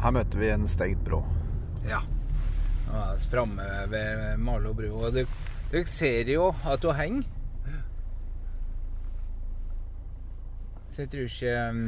Her 0.00 0.16
møter 0.16 0.40
vi 0.40 0.52
en 0.54 0.68
stengt 0.70 1.02
bro. 1.04 1.22
Ja. 1.88 2.00
Er 2.90 3.20
framme 3.30 3.66
ved 3.90 4.40
Malo 4.42 4.72
bru. 4.74 4.88
Og 4.98 5.14
du, 5.14 5.24
du 5.72 5.82
ser 5.86 6.30
jo 6.32 6.50
at 6.66 6.84
hun 6.84 6.98
henger. 6.98 7.28
Så 10.90 11.04
jeg 11.04 11.10
tror 11.12 11.28
ikke 11.28 11.58
um, 11.70 11.84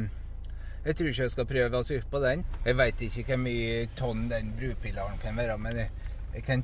jeg 0.85 0.95
tror 0.95 1.07
ikke 1.07 1.23
jeg 1.23 1.31
skal 1.31 1.45
prøve 1.47 1.77
oss 1.77 1.91
ut 1.91 2.07
på 2.11 2.19
den. 2.23 2.45
Jeg 2.65 2.77
veit 2.77 3.01
ikke 3.01 3.23
hvor 3.29 3.41
mye 3.45 3.89
tonn 3.97 4.25
den 4.31 4.53
brupilaren 4.59 5.19
kan 5.21 5.37
være, 5.37 5.57
men 5.57 5.77
jeg, 5.77 5.89
jeg, 6.33 6.43
kan 6.43 6.63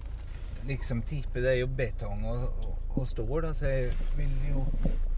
liksom 0.67 1.01
tippe 1.07 1.39
det 1.41 1.53
er 1.53 1.61
jo 1.61 1.69
betong 1.71 2.25
og, 2.27 2.43
og, 2.67 2.73
og 2.99 3.07
stål, 3.07 3.41
da, 3.45 3.53
så 3.55 3.71
jeg 3.71 3.93
vil 4.17 4.33
jo 4.49 4.65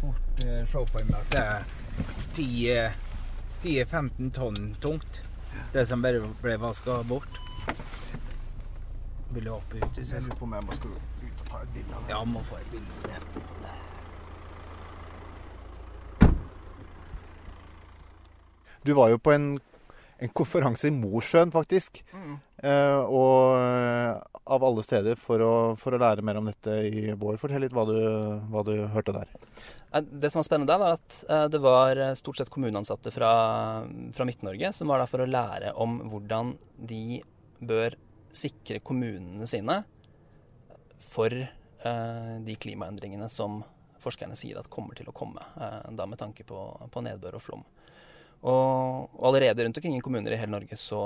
fort 0.02 0.44
uh, 0.46 0.62
se 0.70 0.84
for 0.94 1.10
meg 1.10 1.34
at 1.36 1.66
det 2.38 2.76
er 2.78 3.00
10-15 3.64 4.32
tonn 4.38 4.76
tungt. 4.82 5.24
Det 5.74 5.88
som 5.88 6.02
bare 6.02 6.22
ble 6.42 6.56
vaska 6.60 7.02
bort. 7.08 7.42
Vil 9.32 9.46
du 9.46 9.52
hoppe 9.52 9.82
ut? 9.82 9.98
Jeg 9.98 10.22
lurer 10.24 10.36
på 10.36 10.46
om 10.46 10.54
jeg 10.58 10.68
må 10.68 10.78
skal 10.78 10.96
ut 10.96 11.44
og 11.44 11.50
ta 11.50 11.62
et 11.64 11.74
bilde 11.76 11.96
av 11.96 12.06
det. 12.06 12.14
Ja, 12.14 12.24
må 12.28 12.44
få 12.48 12.60
et 12.60 12.72
bilde 12.72 12.98
av 12.98 13.10
det. 13.12 13.91
Du 18.86 18.94
var 18.98 19.12
jo 19.14 19.20
på 19.22 19.34
en, 19.36 19.54
en 20.18 20.34
konferanse 20.38 20.90
i 20.90 20.96
Mosjøen, 20.96 21.54
faktisk. 21.54 22.02
Mm. 22.14 22.36
Eh, 22.66 23.02
og 23.06 24.22
av 24.52 24.66
alle 24.68 24.84
steder 24.84 25.20
for 25.22 25.44
å, 25.46 25.54
for 25.80 25.96
å, 25.96 26.02
lære 26.02 26.26
mer 26.26 26.40
om 26.42 26.50
dette 26.50 26.76
i 26.90 27.14
vår. 27.14 27.38
Fortell 27.42 27.66
litt 27.66 27.76
hva 27.76 27.86
du, 27.88 27.98
hva 28.52 28.66
du 28.68 28.74
hørte 28.94 29.16
der. 29.16 29.32
Det 30.10 30.32
som 30.32 30.42
var 30.42 30.48
spennende 30.48 30.72
der, 30.72 30.82
var 30.82 30.98
at 30.98 31.52
det 31.52 31.62
var 31.62 32.00
stort 32.20 32.40
sett 32.40 32.52
kommuneansatte 32.52 33.14
fra, 33.14 33.32
fra 34.16 34.28
Midt-Norge 34.28 34.72
som 34.76 34.92
var 34.92 35.04
der 35.04 35.12
for 35.12 35.24
å 35.24 35.30
lære 35.30 35.76
om 35.80 36.00
hvordan 36.12 36.56
de 36.90 37.22
bør 37.62 37.98
sikre 38.34 38.80
kommunene 38.80 39.48
sine 39.48 39.82
for 41.02 41.34
eh, 41.34 42.36
de 42.46 42.56
klimaendringene 42.56 43.30
som 43.30 43.62
forskerne 44.02 44.38
sier 44.38 44.60
at 44.60 44.70
kommer 44.72 44.98
til 44.98 45.10
å 45.10 45.16
komme, 45.16 45.44
eh, 45.62 45.92
da 45.98 46.08
med 46.10 46.22
tanke 46.22 46.46
på, 46.48 46.60
på 46.92 47.04
nedbør 47.06 47.38
og 47.38 47.46
flom. 47.46 47.66
Og, 48.42 49.10
og, 49.20 49.26
allerede 49.30 49.64
rundt 49.64 49.78
omkring 49.78 50.00
i 50.00 50.02
kommuner 50.02 50.34
i 50.34 50.38
hele 50.40 50.50
Norge 50.50 50.78
så, 50.80 51.02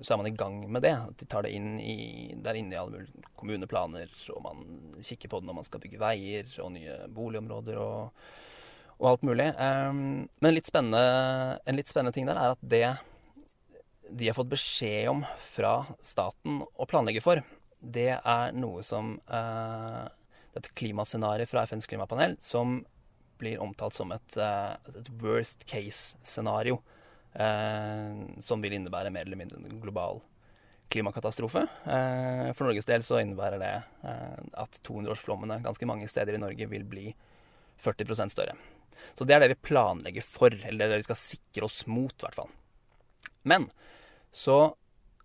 så, 0.00 0.12
er 0.12 0.18
man 0.18 0.26
i 0.26 0.34
gang 0.34 0.56
med 0.66 0.82
det. 0.82 0.94
De 1.20 1.28
tar 1.30 1.46
det 1.46 1.52
inn 1.54 1.76
i, 1.78 2.34
der 2.34 2.58
inne 2.58 2.74
i 2.74 2.80
alle 2.80 2.96
mulige 2.96 3.30
kommuneplaner, 3.38 4.10
og 4.34 4.42
man 4.42 4.64
kikker 4.98 5.30
på 5.30 5.38
det 5.38 5.46
når 5.46 5.58
man 5.60 5.68
skal 5.68 5.82
bygge 5.84 6.02
veier 6.02 6.50
og 6.64 6.72
nye 6.74 6.96
boligområder 7.14 7.78
og, 7.78 8.24
og 8.98 9.10
alt 9.12 9.28
mulig. 9.28 9.52
Um, 9.54 10.26
men 10.42 10.56
litt 10.56 10.72
en 10.74 11.78
litt 11.78 11.92
spennende 11.94 12.16
ting 12.16 12.26
der 12.26 12.42
er 12.42 12.56
at 12.56 12.66
det 12.74 12.88
de 14.08 14.26
har 14.26 14.34
fått 14.34 14.50
beskjed 14.50 15.10
om 15.12 15.22
fra 15.38 15.82
staten 16.02 16.62
å 16.64 16.86
planlegge 16.88 17.22
for, 17.22 17.42
det 17.78 18.14
er 18.16 18.54
noe 18.56 18.82
som 18.82 19.18
uh, 19.30 20.08
Det 20.50 20.64
et 20.64 20.70
klimascenario 20.80 21.46
fra 21.46 21.62
FNs 21.68 21.86
klimapanel 21.86 22.34
som 22.42 22.80
blir 23.38 23.60
omtalt 23.62 23.96
som 23.96 24.12
et, 24.12 24.36
eh, 24.36 24.72
et 24.98 25.10
worst 25.22 25.66
case-scenario. 25.66 26.80
Eh, 27.32 28.40
som 28.40 28.62
vil 28.62 28.72
innebære 28.72 29.12
mer 29.14 29.26
eller 29.26 29.36
mindre 29.36 29.58
en 29.58 29.80
global 29.80 30.22
klimakatastrofe. 30.88 31.66
Eh, 31.84 32.52
for 32.52 32.64
Norges 32.64 32.88
del 32.88 33.04
så 33.04 33.20
innebærer 33.20 33.60
det 33.60 33.74
at 34.58 34.80
200-årsflommene 34.82 35.60
ganske 35.62 35.86
mange 35.86 36.08
steder 36.08 36.34
i 36.34 36.40
Norge 36.40 36.66
vil 36.66 36.84
bli 36.88 37.14
40% 37.78 38.32
større. 38.32 38.56
Så 39.14 39.24
det 39.24 39.36
er 39.36 39.44
det 39.44 39.52
vi 39.52 39.68
planlegger 39.68 40.24
for, 40.24 40.50
eller 40.50 40.88
det 40.88 41.02
vi 41.02 41.08
skal 41.10 41.20
sikre 41.20 41.68
oss 41.68 41.84
mot, 41.86 42.14
i 42.16 42.26
hvert 42.26 42.38
fall. 42.40 42.50
Men 43.42 43.68
så 44.34 44.74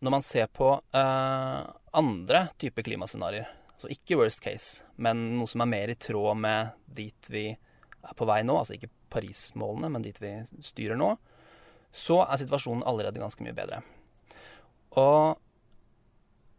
når 0.04 0.12
man 0.12 0.26
ser 0.26 0.50
på 0.52 0.70
eh, 0.94 1.60
andre 1.96 2.48
typer 2.60 2.84
klimascenarioer, 2.84 3.48
så 3.78 3.90
ikke 3.92 4.18
worst 4.20 4.44
case, 4.44 4.84
men 4.96 5.22
noe 5.38 5.50
som 5.50 5.64
er 5.64 5.72
mer 5.72 5.92
i 5.92 6.00
tråd 6.00 6.40
med 6.40 6.76
dit 6.86 7.30
vi 7.32 7.46
er 8.04 8.18
på 8.18 8.28
vei 8.28 8.42
nå, 8.46 8.58
altså 8.60 8.76
ikke 8.76 8.92
Paris-målene, 9.14 9.90
men 9.94 10.06
dit 10.06 10.20
vi 10.22 10.36
styrer 10.64 11.00
nå, 11.00 11.14
så 11.94 12.24
er 12.26 12.42
situasjonen 12.42 12.86
allerede 12.90 13.22
ganske 13.22 13.46
mye 13.46 13.56
bedre. 13.56 13.82
Og 15.00 15.40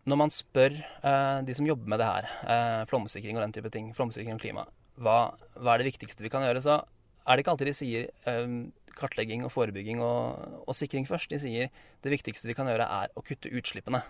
når 0.04 0.20
man 0.20 0.32
spør 0.32 0.74
eh, 0.76 1.38
de 1.46 1.56
som 1.56 1.66
jobber 1.66 1.90
med 1.90 2.00
det 2.02 2.08
her, 2.08 2.30
eh, 2.44 2.80
flomsikring 2.88 3.38
og 3.38 3.46
den 3.46 3.54
type 3.56 3.70
ting, 3.72 3.90
flomsikring 3.96 4.36
og 4.36 4.42
klima, 4.42 4.66
hva, 5.00 5.34
hva, 5.56 5.74
er 5.74 5.82
det 5.82 5.90
viktigste 5.94 6.24
vi 6.24 6.30
kan 6.32 6.44
gjøre, 6.44 6.62
så 6.62 6.78
er 7.24 7.34
det 7.34 7.44
ikke 7.44 7.54
alltid 7.54 7.70
de 7.70 7.76
sier 7.78 8.10
eh, 8.30 8.56
kartlegging 8.94 9.46
og 9.46 9.52
forebygging 9.54 10.02
og, 10.04 10.60
og, 10.66 10.74
sikring 10.76 11.08
først. 11.08 11.32
De 11.32 11.40
sier 11.40 11.72
det 12.04 12.12
viktigste 12.12 12.50
vi 12.50 12.56
kan 12.56 12.68
gjøre, 12.70 12.86
er 12.86 13.14
å 13.16 13.24
kutte 13.26 13.50
utslippene. 13.50 14.04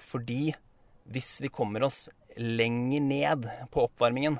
Fordi 0.00 0.54
hvis 1.12 1.36
vi 1.44 1.52
kommer 1.52 1.84
oss 1.86 2.06
lenger 2.38 3.04
ned 3.04 3.50
på 3.70 3.84
oppvarmingen, 3.84 4.38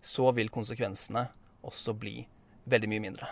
så 0.00 0.30
vil 0.34 0.50
konsekvensene 0.54 1.26
også 1.66 1.94
bli 1.98 2.20
veldig 2.68 2.90
mye 2.92 3.04
mindre. 3.04 3.28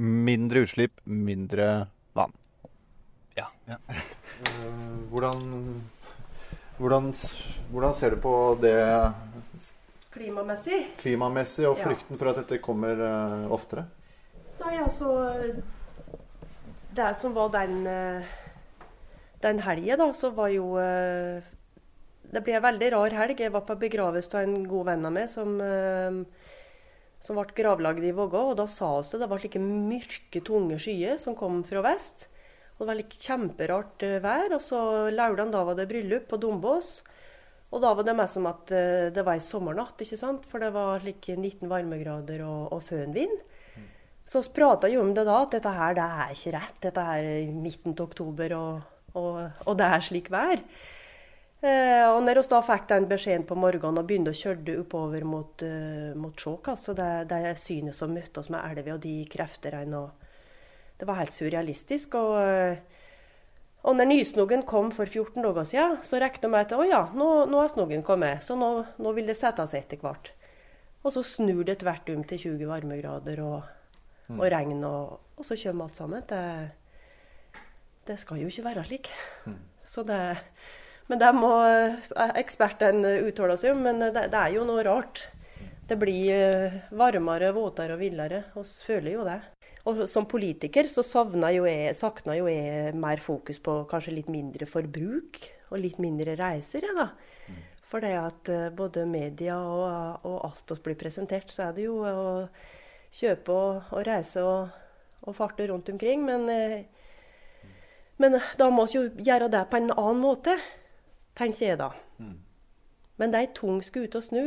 Mindre 0.00 0.64
utslipp, 0.64 1.00
mindre 1.04 1.86
vann. 2.16 2.32
Ja. 3.36 3.46
ja. 3.68 3.78
Hvordan, 5.10 5.42
hvordan, 6.78 7.12
hvordan, 7.70 7.94
ser 7.94 8.16
du 8.16 8.20
på 8.22 8.34
det 8.62 8.76
Klimamessig? 10.10 10.80
Klimamessig 10.98 11.68
og 11.68 11.78
frykten 11.78 12.18
for 12.18 12.32
at 12.32 12.40
dette 12.42 12.58
kommer 12.62 12.98
uh, 12.98 13.52
oftere? 13.52 13.86
Nei, 14.60 14.74
altså 14.82 15.12
Det 16.90 17.12
som 17.16 17.36
var 17.36 17.52
den 17.54 17.84
uh, 17.86 18.38
den 19.40 19.62
helga, 19.64 19.96
da, 19.96 20.12
så 20.12 20.30
var 20.36 20.50
jo 20.52 20.74
Det 22.30 22.42
ble 22.44 22.58
en 22.58 22.62
veldig 22.62 22.90
rar 22.92 23.14
helg. 23.22 23.40
Jeg 23.40 23.52
var 23.54 23.64
på 23.66 23.78
begravelse 23.80 24.36
av 24.36 24.44
en 24.44 24.66
god 24.68 24.90
venn 24.90 25.06
av 25.08 25.14
meg 25.14 25.30
som, 25.32 25.56
som 27.20 27.38
ble 27.38 27.46
gravlagd 27.56 28.04
i 28.04 28.14
Vågå. 28.16 28.50
Og 28.52 28.58
da 28.58 28.66
sa 28.70 28.96
oss 28.98 29.12
det 29.12 29.22
det 29.22 29.30
var 29.30 29.42
slike 29.42 29.62
mørke, 29.62 30.42
tunge 30.46 30.80
skyer 30.80 31.20
som 31.20 31.36
kom 31.38 31.62
fra 31.66 31.84
vest. 31.86 32.28
Og 32.76 32.84
det 32.84 32.90
var 32.90 33.00
litt 33.02 33.16
kjemperart 33.20 34.04
vær. 34.24 34.56
Og 34.56 34.64
så 34.64 34.80
lørdag 35.12 35.52
da 35.54 35.64
var 35.68 35.78
det 35.78 35.88
bryllup 35.90 36.28
på 36.30 36.40
Dombås. 36.40 37.00
Og 37.70 37.84
da 37.84 37.92
var 37.94 38.06
det 38.06 38.16
mest 38.18 38.34
som 38.34 38.48
at 38.50 38.72
det 39.14 39.22
var 39.22 39.36
ei 39.38 39.44
sommernatt, 39.44 40.00
ikke 40.02 40.18
sant? 40.18 40.46
for 40.48 40.58
det 40.58 40.72
var 40.74 41.04
like 41.06 41.36
19 41.36 41.68
varmegrader 41.70 42.42
og, 42.42 42.72
og 42.74 42.82
fønvind. 42.82 43.36
Så 44.30 44.42
vi 44.44 44.52
prata 44.54 44.88
jo 44.90 45.02
om 45.02 45.12
det 45.14 45.24
da, 45.26 45.40
at 45.42 45.54
dette 45.56 45.70
her 45.74 45.94
det 45.98 46.06
er 46.06 46.32
ikke 46.34 46.54
rett. 46.54 46.80
Dette 46.84 47.04
er 47.16 47.52
midten 47.54 47.96
av 47.96 48.04
oktober, 48.04 48.52
og, 48.54 49.14
og, 49.18 49.38
og, 49.64 49.72
det 49.78 49.88
er 49.90 50.04
slik 50.06 50.30
vær. 50.30 50.62
Eh, 51.60 52.06
og 52.08 52.22
når 52.24 52.38
vi 52.40 52.48
da 52.48 52.58
fikk 52.64 52.86
den 52.88 53.06
beskjeden 53.10 53.42
på 53.44 53.56
morgenen 53.58 54.00
og 54.00 54.06
begynte 54.08 54.32
å 54.32 54.38
kjøre 54.38 54.78
oppover 54.80 55.26
mot, 55.28 55.60
uh, 55.60 56.16
mot 56.16 56.32
Skjåk, 56.32 56.70
altså 56.72 56.94
det, 56.96 57.08
det 57.28 57.52
synet 57.60 57.98
som 57.98 58.14
møtte 58.16 58.40
oss 58.40 58.48
med 58.48 58.64
elva 58.64 58.94
og 58.94 59.02
de 59.04 59.18
kreftene 59.28 60.06
Det 60.96 61.08
var 61.08 61.20
helt 61.20 61.36
surrealistisk. 61.36 62.16
Og, 62.16 62.80
og 63.84 63.96
når 63.96 64.08
nysnogen 64.08 64.64
kom 64.64 64.88
for 64.92 65.04
14 65.04 65.44
dager 65.44 65.68
siden, 65.68 66.00
så 66.00 66.20
regna 66.20 66.48
vi 66.48 66.62
at 66.64 66.72
å 66.72 66.88
ja, 66.88 67.02
nå, 67.12 67.28
nå 67.52 67.60
har 67.60 67.68
snogen 67.68 68.04
kommet, 68.08 68.40
så 68.44 68.56
nå, 68.56 68.72
nå, 68.96 69.12
vil 69.16 69.28
det 69.28 69.36
sette 69.36 69.64
seg 69.68 69.84
etter 69.84 70.00
hvert. 70.00 70.32
Og 71.04 71.12
så 71.12 71.24
snur 71.24 71.64
det 71.68 71.82
tvert 71.84 72.08
om 72.12 72.24
til 72.24 72.56
20 72.56 72.72
varmegrader 72.72 73.40
og, 73.44 73.62
og 74.32 74.44
regn, 74.48 74.80
og, 74.84 75.16
og, 75.36 75.44
så 75.44 75.60
kommer 75.60 75.88
alt 75.88 76.00
sammen. 76.00 76.24
Det, 76.28 76.44
det 78.08 78.20
skal 78.20 78.40
jo 78.40 78.48
ikke 78.48 78.68
være 78.72 78.88
slik. 78.88 79.12
Så 79.84 80.08
det 80.08 80.20
men 81.10 81.18
det 81.18 81.30
må 81.34 81.50
ekspertene 82.38 83.16
uttale 83.26 83.56
seg 83.58 83.74
om. 83.74 83.80
Men 83.82 83.98
det, 84.04 84.28
det, 84.30 84.38
er 84.38 84.54
jo 84.54 84.66
noe 84.68 84.84
rart. 84.86 85.24
Det 85.90 85.96
blir 85.98 86.76
varmere, 86.94 87.50
våtere 87.56 87.96
og 87.96 88.04
villere. 88.04 88.44
Vi 88.54 88.62
føler 88.86 89.16
jo 89.16 89.24
det. 89.26 89.40
Og 89.90 90.04
som 90.12 90.28
politiker 90.30 90.86
så 90.92 91.02
savner 91.02 91.56
jo 91.56 91.66
jeg, 91.66 91.96
sakner 91.98 92.38
jo 92.38 92.46
jeg 92.46 92.94
mer 92.94 93.22
fokus 93.24 93.58
på 93.64 93.80
kanskje 93.90 94.14
litt 94.20 94.30
mindre 94.30 94.68
forbruk 94.70 95.42
og 95.72 95.82
litt 95.82 95.98
mindre 95.98 96.38
reiser. 96.38 96.86
jeg, 96.86 96.94
da. 96.94 97.08
For 97.90 98.06
det 98.06 98.14
at 98.14 98.54
både 98.78 99.02
media 99.10 99.58
og, 99.58 100.26
og 100.30 100.40
alt 100.46 100.76
oss 100.76 100.84
blir 100.84 100.98
presentert, 101.00 101.50
så 101.50 101.66
er 101.66 101.74
det 101.74 101.90
jo 101.90 102.04
å 102.06 102.26
kjøpe 103.10 103.50
og, 103.50 103.94
og 103.96 104.06
reise 104.06 104.44
og, 104.46 104.82
og, 105.24 105.34
farte 105.34 105.66
rundt 105.66 105.90
omkring. 105.90 106.22
Men, 106.22 106.46
men 108.22 108.44
da 108.60 108.70
må 108.70 108.86
vi 108.86 109.00
jo 109.00 109.08
gjøre 109.18 109.50
det 109.50 109.66
på 109.72 109.80
en 109.80 109.90
annen 109.96 110.22
måte 110.22 110.54
tenker 111.38 111.66
jeg 111.66 111.80
da. 111.80 111.90
Mm. 112.18 112.36
Men 113.20 113.32
det 113.32 113.38
er 113.38 113.48
ei 113.48 113.54
tung 113.56 113.80
skute 113.84 114.20
å 114.20 114.24
snu. 114.24 114.44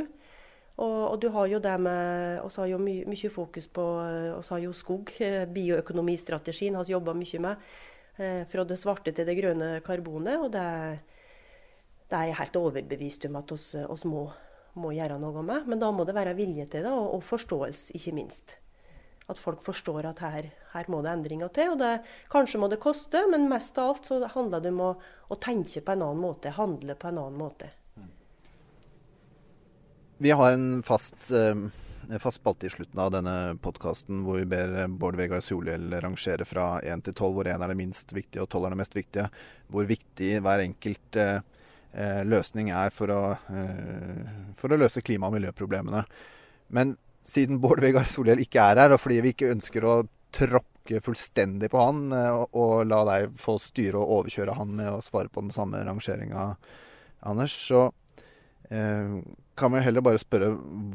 Og, 0.82 1.00
og, 1.12 1.17
du 1.22 1.28
har 1.30 1.46
jo 1.52 1.60
det 1.62 1.74
med 1.86 2.41
Vi 2.41 2.62
har 2.62 2.69
jo 2.72 2.80
mye, 2.82 3.06
mye 3.06 3.30
fokus 3.30 3.67
på 3.69 3.84
Vi 4.34 4.48
har 4.50 4.62
jo 4.63 4.74
skog. 4.74 5.12
Bioøkonomistrategien 5.54 6.76
har 6.76 6.88
vi 6.88 6.96
jobba 6.96 7.13
mye 7.13 7.41
med. 7.46 7.67
Eh, 8.17 8.41
fra 8.50 8.65
det 8.65 8.78
svarte 8.78 9.13
til 9.13 9.26
det 9.30 9.38
grønne 9.38 9.69
karbonet. 9.86 10.41
Og 10.41 10.50
det, 10.54 10.65
det 12.10 12.17
er 12.17 12.32
jeg 12.32 12.39
helt 12.41 12.60
overbevist 12.63 13.30
om 13.30 13.39
at 13.41 13.54
vi 13.54 14.10
må, 14.10 14.26
må, 14.74 14.91
gjøre 14.98 15.22
noe 15.22 15.46
med. 15.46 15.69
Men 15.69 15.82
da 15.82 15.91
må 15.93 16.06
det 16.10 16.17
være 16.17 16.36
vilje 16.38 16.65
til 16.65 16.86
det, 16.86 16.91
og, 16.91 17.19
og 17.19 17.24
forståelse, 17.26 17.93
ikke 17.98 18.17
minst. 18.17 18.58
At 19.34 19.41
folk 19.41 19.63
forstår 19.65 20.06
at 20.12 20.19
her, 20.22 20.50
her 20.76 20.89
må 20.93 21.02
det 21.02 21.13
endringer 21.13 21.50
til. 21.54 21.74
og 21.74 21.80
det, 21.82 21.93
Kanskje 22.30 22.60
må 22.62 22.69
det 22.69 22.82
koste, 22.84 23.24
men 23.32 23.50
mest 23.50 23.80
av 23.82 23.93
alt 23.93 24.10
så 24.10 24.19
handler 24.36 24.62
det 24.62 24.74
om 24.76 24.84
å, 24.86 24.89
å, 25.34 25.38
tenke 25.41 25.82
på 25.82 25.96
en 25.96 26.04
annen 26.06 26.22
måte. 26.22 26.54
Handle 26.54 26.93
på 27.00 27.10
en 27.10 27.22
annen 27.24 27.39
måte. 27.39 27.72
Vi 30.24 30.32
har 30.32 30.54
en 30.54 30.84
fast, 30.86 31.32
eh, 31.34 32.19
fast 32.22 32.39
spalte 32.39 32.69
i 32.69 32.72
slutten 32.72 33.02
av 33.02 33.10
denne 33.15 33.56
podkasten 33.63 34.22
hvor 34.24 34.38
vi 34.38 34.46
ber 34.54 34.76
Bård 34.88 35.17
Vegar 35.19 35.41
Solhjell 35.43 35.89
rangere 36.04 36.46
fra 36.48 36.67
1 36.80 37.08
til 37.08 37.17
12, 37.17 37.32
hvor 37.39 37.50
1 37.50 37.65
er 37.65 37.74
det 37.74 37.80
minst 37.80 38.13
viktige 38.13 38.46
og 38.46 38.52
12 38.52 38.67
er 38.67 38.76
det 38.76 38.82
mest 38.84 39.00
viktige. 39.00 39.26
Hvor 39.74 39.89
viktig 39.89 40.30
hver 40.46 40.63
enkelt 40.67 41.19
eh, 41.24 42.22
løsning 42.30 42.69
er 42.69 42.93
for 42.93 43.10
å, 43.13 43.24
for 44.58 44.74
å 44.74 44.80
løse 44.80 45.04
klima- 45.06 45.28
og 45.30 45.36
miljøproblemene. 45.36 46.06
Men 46.74 46.96
siden 47.24 47.60
Bård 47.64 47.82
Vegar 47.84 48.08
Solhjell 48.10 48.44
ikke 48.44 48.64
er 48.64 48.84
her, 48.84 48.96
og 48.96 49.02
fordi 49.02 49.22
vi 49.24 49.34
ikke 49.34 49.52
ønsker 49.54 49.86
å 49.88 49.96
tråkke 50.34 51.00
fullstendig 51.04 51.70
på 51.72 51.80
han 51.80 52.08
eh, 52.16 52.44
og 52.60 52.88
la 52.90 53.04
deg 53.08 53.36
få 53.40 53.58
styre 53.62 54.02
og 54.02 54.18
overkjøre 54.20 54.58
han 54.58 54.74
med 54.76 54.92
å 54.92 55.04
svare 55.04 55.32
på 55.32 55.46
den 55.46 55.54
samme 55.54 55.82
rangeringa, 55.86 56.54
Anders, 57.24 57.56
så 57.70 57.86
eh, 58.68 59.20
kan 59.56 59.72
vi 59.72 59.84
heller 59.86 60.04
bare 60.04 60.20
spørre 60.20 60.50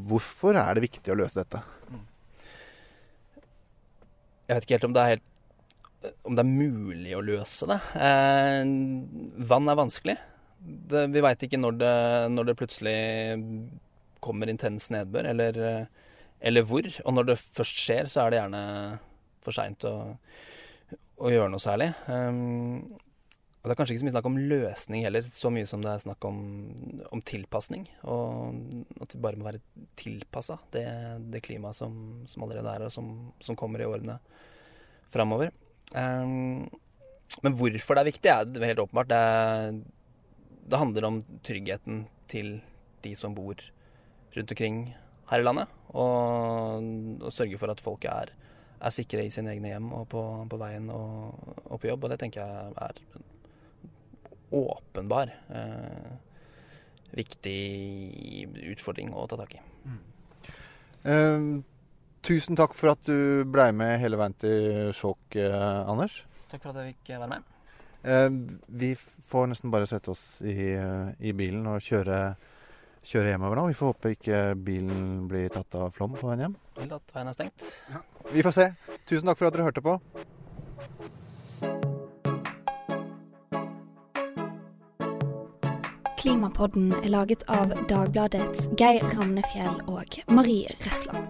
hvorfor 0.08 0.58
er 0.60 0.76
det 0.76 0.84
viktig 0.84 1.14
å 1.14 1.16
løse 1.16 1.40
dette? 1.40 1.62
Jeg 4.48 4.56
vet 4.56 4.66
ikke 4.66 4.76
helt 4.76 4.88
om 4.88 4.96
det 4.96 5.04
er, 5.04 5.14
helt, 5.14 6.12
om 6.28 6.36
det 6.36 6.44
er 6.44 6.50
mulig 6.50 7.14
å 7.16 7.24
løse 7.24 7.68
det. 7.68 7.78
Eh, 7.96 8.60
vann 9.48 9.72
er 9.72 9.80
vanskelig. 9.80 10.18
Det, 10.58 11.06
vi 11.14 11.22
veit 11.22 11.44
ikke 11.44 11.60
når 11.60 11.80
det, 11.80 11.96
når 12.34 12.48
det, 12.48 12.56
plutselig 12.58 12.98
kommer 14.24 14.50
intens 14.50 14.88
nedbør, 14.90 15.28
eller 15.32 15.60
eller 16.40 16.64
hvor. 16.66 16.86
Og 17.04 17.14
når 17.14 17.30
det 17.30 17.40
først 17.42 17.82
skjer, 17.82 18.08
så 18.10 18.24
er 18.24 18.32
det 18.32 18.40
gjerne 18.40 18.62
for 19.44 19.56
seint 19.56 19.84
å, 19.88 19.94
å, 21.18 21.30
gjøre 21.32 21.50
noe 21.52 21.62
særlig. 21.62 21.90
Um, 22.06 22.98
og 23.58 23.66
det 23.66 23.74
er 23.74 23.78
kanskje 23.80 23.96
ikke 23.96 24.02
så 24.04 24.06
mye 24.06 24.14
snakk 24.14 24.28
om 24.30 24.40
løsning 24.50 25.04
heller, 25.04 25.30
så 25.34 25.50
mye 25.52 25.68
som 25.68 25.82
det 25.82 25.90
er 25.90 26.04
snakk 26.04 26.26
om, 26.28 26.42
om 27.14 27.22
tilpasning. 27.26 27.88
Og 28.06 29.02
at 29.02 29.16
vi 29.16 29.22
bare 29.24 29.40
må 29.40 29.48
være 29.48 29.62
tilpassa 29.98 30.60
det, 30.74 30.86
det 31.32 31.42
klimaet 31.44 31.78
som, 31.78 31.96
som, 32.30 32.44
allerede 32.46 32.74
er, 32.76 32.86
og 32.86 32.94
som, 32.94 33.10
som 33.44 33.58
kommer 33.58 33.82
i 33.82 33.88
årene 33.88 34.20
framover. 35.10 35.50
Um, 35.94 36.68
men 37.44 37.54
hvorfor 37.58 37.96
det 37.96 38.02
er 38.02 38.10
viktig, 38.12 38.30
er 38.30 38.70
helt 38.70 38.84
åpenbart. 38.84 39.10
Det, 39.10 39.82
det 40.70 40.80
handler 40.80 41.08
om 41.08 41.20
tryggheten 41.44 42.06
til 42.30 42.58
de 43.04 43.12
som 43.18 43.34
bor 43.36 43.58
rundt 44.36 44.52
omkring 44.54 44.80
her 45.30 45.42
i 45.42 45.46
landet. 45.46 45.72
Og, 45.88 46.84
og 47.24 47.32
sørge 47.32 47.58
for 47.60 47.72
at 47.72 47.82
folk 47.82 48.04
er, 48.08 48.32
er, 48.78 48.94
sikre 48.94 49.24
i 49.24 49.32
sine 49.32 49.54
egne 49.54 49.72
hjem 49.72 49.90
og 49.96 50.06
på, 50.12 50.22
på 50.50 50.60
veien 50.60 50.90
og, 50.92 51.34
og, 51.64 51.76
på 51.80 51.90
jobb. 51.90 52.06
Og 52.06 52.14
det 52.14 52.20
tenker 52.22 52.44
jeg 52.44 52.72
er 52.88 53.02
åpenbar 54.58 55.32
eh, 55.52 56.12
viktig 57.16 57.58
utfordring 58.72 59.12
å 59.12 59.26
ta 59.28 59.40
tak 59.40 59.58
i. 59.58 59.64
Eh, 61.08 61.50
tusen 62.24 62.58
takk 62.58 62.76
for 62.76 62.94
at 62.94 63.04
du 63.08 63.44
blei 63.48 63.70
med 63.76 63.98
hele 64.02 64.20
veien 64.20 64.36
til 64.40 64.90
Skjåk, 64.96 65.36
eh, 65.36 65.78
Anders. 65.88 66.22
Takk 66.48 66.64
for 66.64 66.72
at 66.72 66.80
jeg 66.80 66.96
fikk 66.96 67.14
være 67.18 67.32
med. 67.36 67.54
Eh, 68.02 68.30
vi 68.66 68.94
får 69.28 69.50
nesten 69.50 69.72
bare 69.74 69.88
sette 69.90 70.10
oss 70.10 70.40
i, 70.42 70.72
eh, 70.72 71.08
i 71.18 71.32
bilen 71.32 71.66
og 71.66 71.82
kjøre, 71.82 72.36
kjøre 73.06 73.34
hjemover 73.34 73.60
nå. 73.60 73.66
Vi 73.70 73.78
får 73.78 73.92
håpe 73.92 74.14
ikke 74.16 74.40
bilen 74.68 75.28
blir 75.30 75.52
tatt 75.54 75.78
av 75.78 75.92
flom 75.94 76.16
på 76.18 76.30
veien 76.30 76.46
hjem. 76.46 76.58
Eller 76.82 76.98
at 76.98 77.14
veien 77.14 77.30
er 77.30 77.36
stengt. 77.36 77.68
Vi 78.32 78.44
får 78.44 78.56
se. 78.58 78.68
Tusen 79.08 79.30
takk 79.30 79.40
for 79.40 79.48
at 79.48 79.56
dere 79.56 79.70
hørte 79.70 79.84
på. 79.84 79.98
Klimapodden 86.18 86.90
er 86.98 87.12
laget 87.14 87.44
av 87.48 87.70
Dagbladets 87.88 88.66
Geir 88.76 89.04
Ramnefjell 89.14 89.78
og 89.86 90.18
Marie 90.34 90.74
Røsland. 90.82 91.28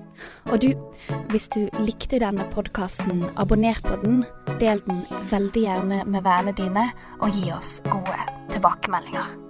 Og 0.48 0.62
du, 0.64 0.70
hvis 1.30 1.48
du 1.54 1.68
likte 1.84 2.18
denne 2.22 2.46
podkasten, 2.54 3.26
abonner 3.36 3.78
på 3.84 3.98
den, 4.02 4.22
del 4.62 4.80
den 4.88 5.04
veldig 5.30 5.66
gjerne 5.66 6.00
med 6.08 6.24
vennene 6.24 6.56
dine, 6.56 6.88
og 7.20 7.36
gi 7.36 7.52
oss 7.54 7.76
gode 7.92 8.24
tilbakemeldinger. 8.54 9.47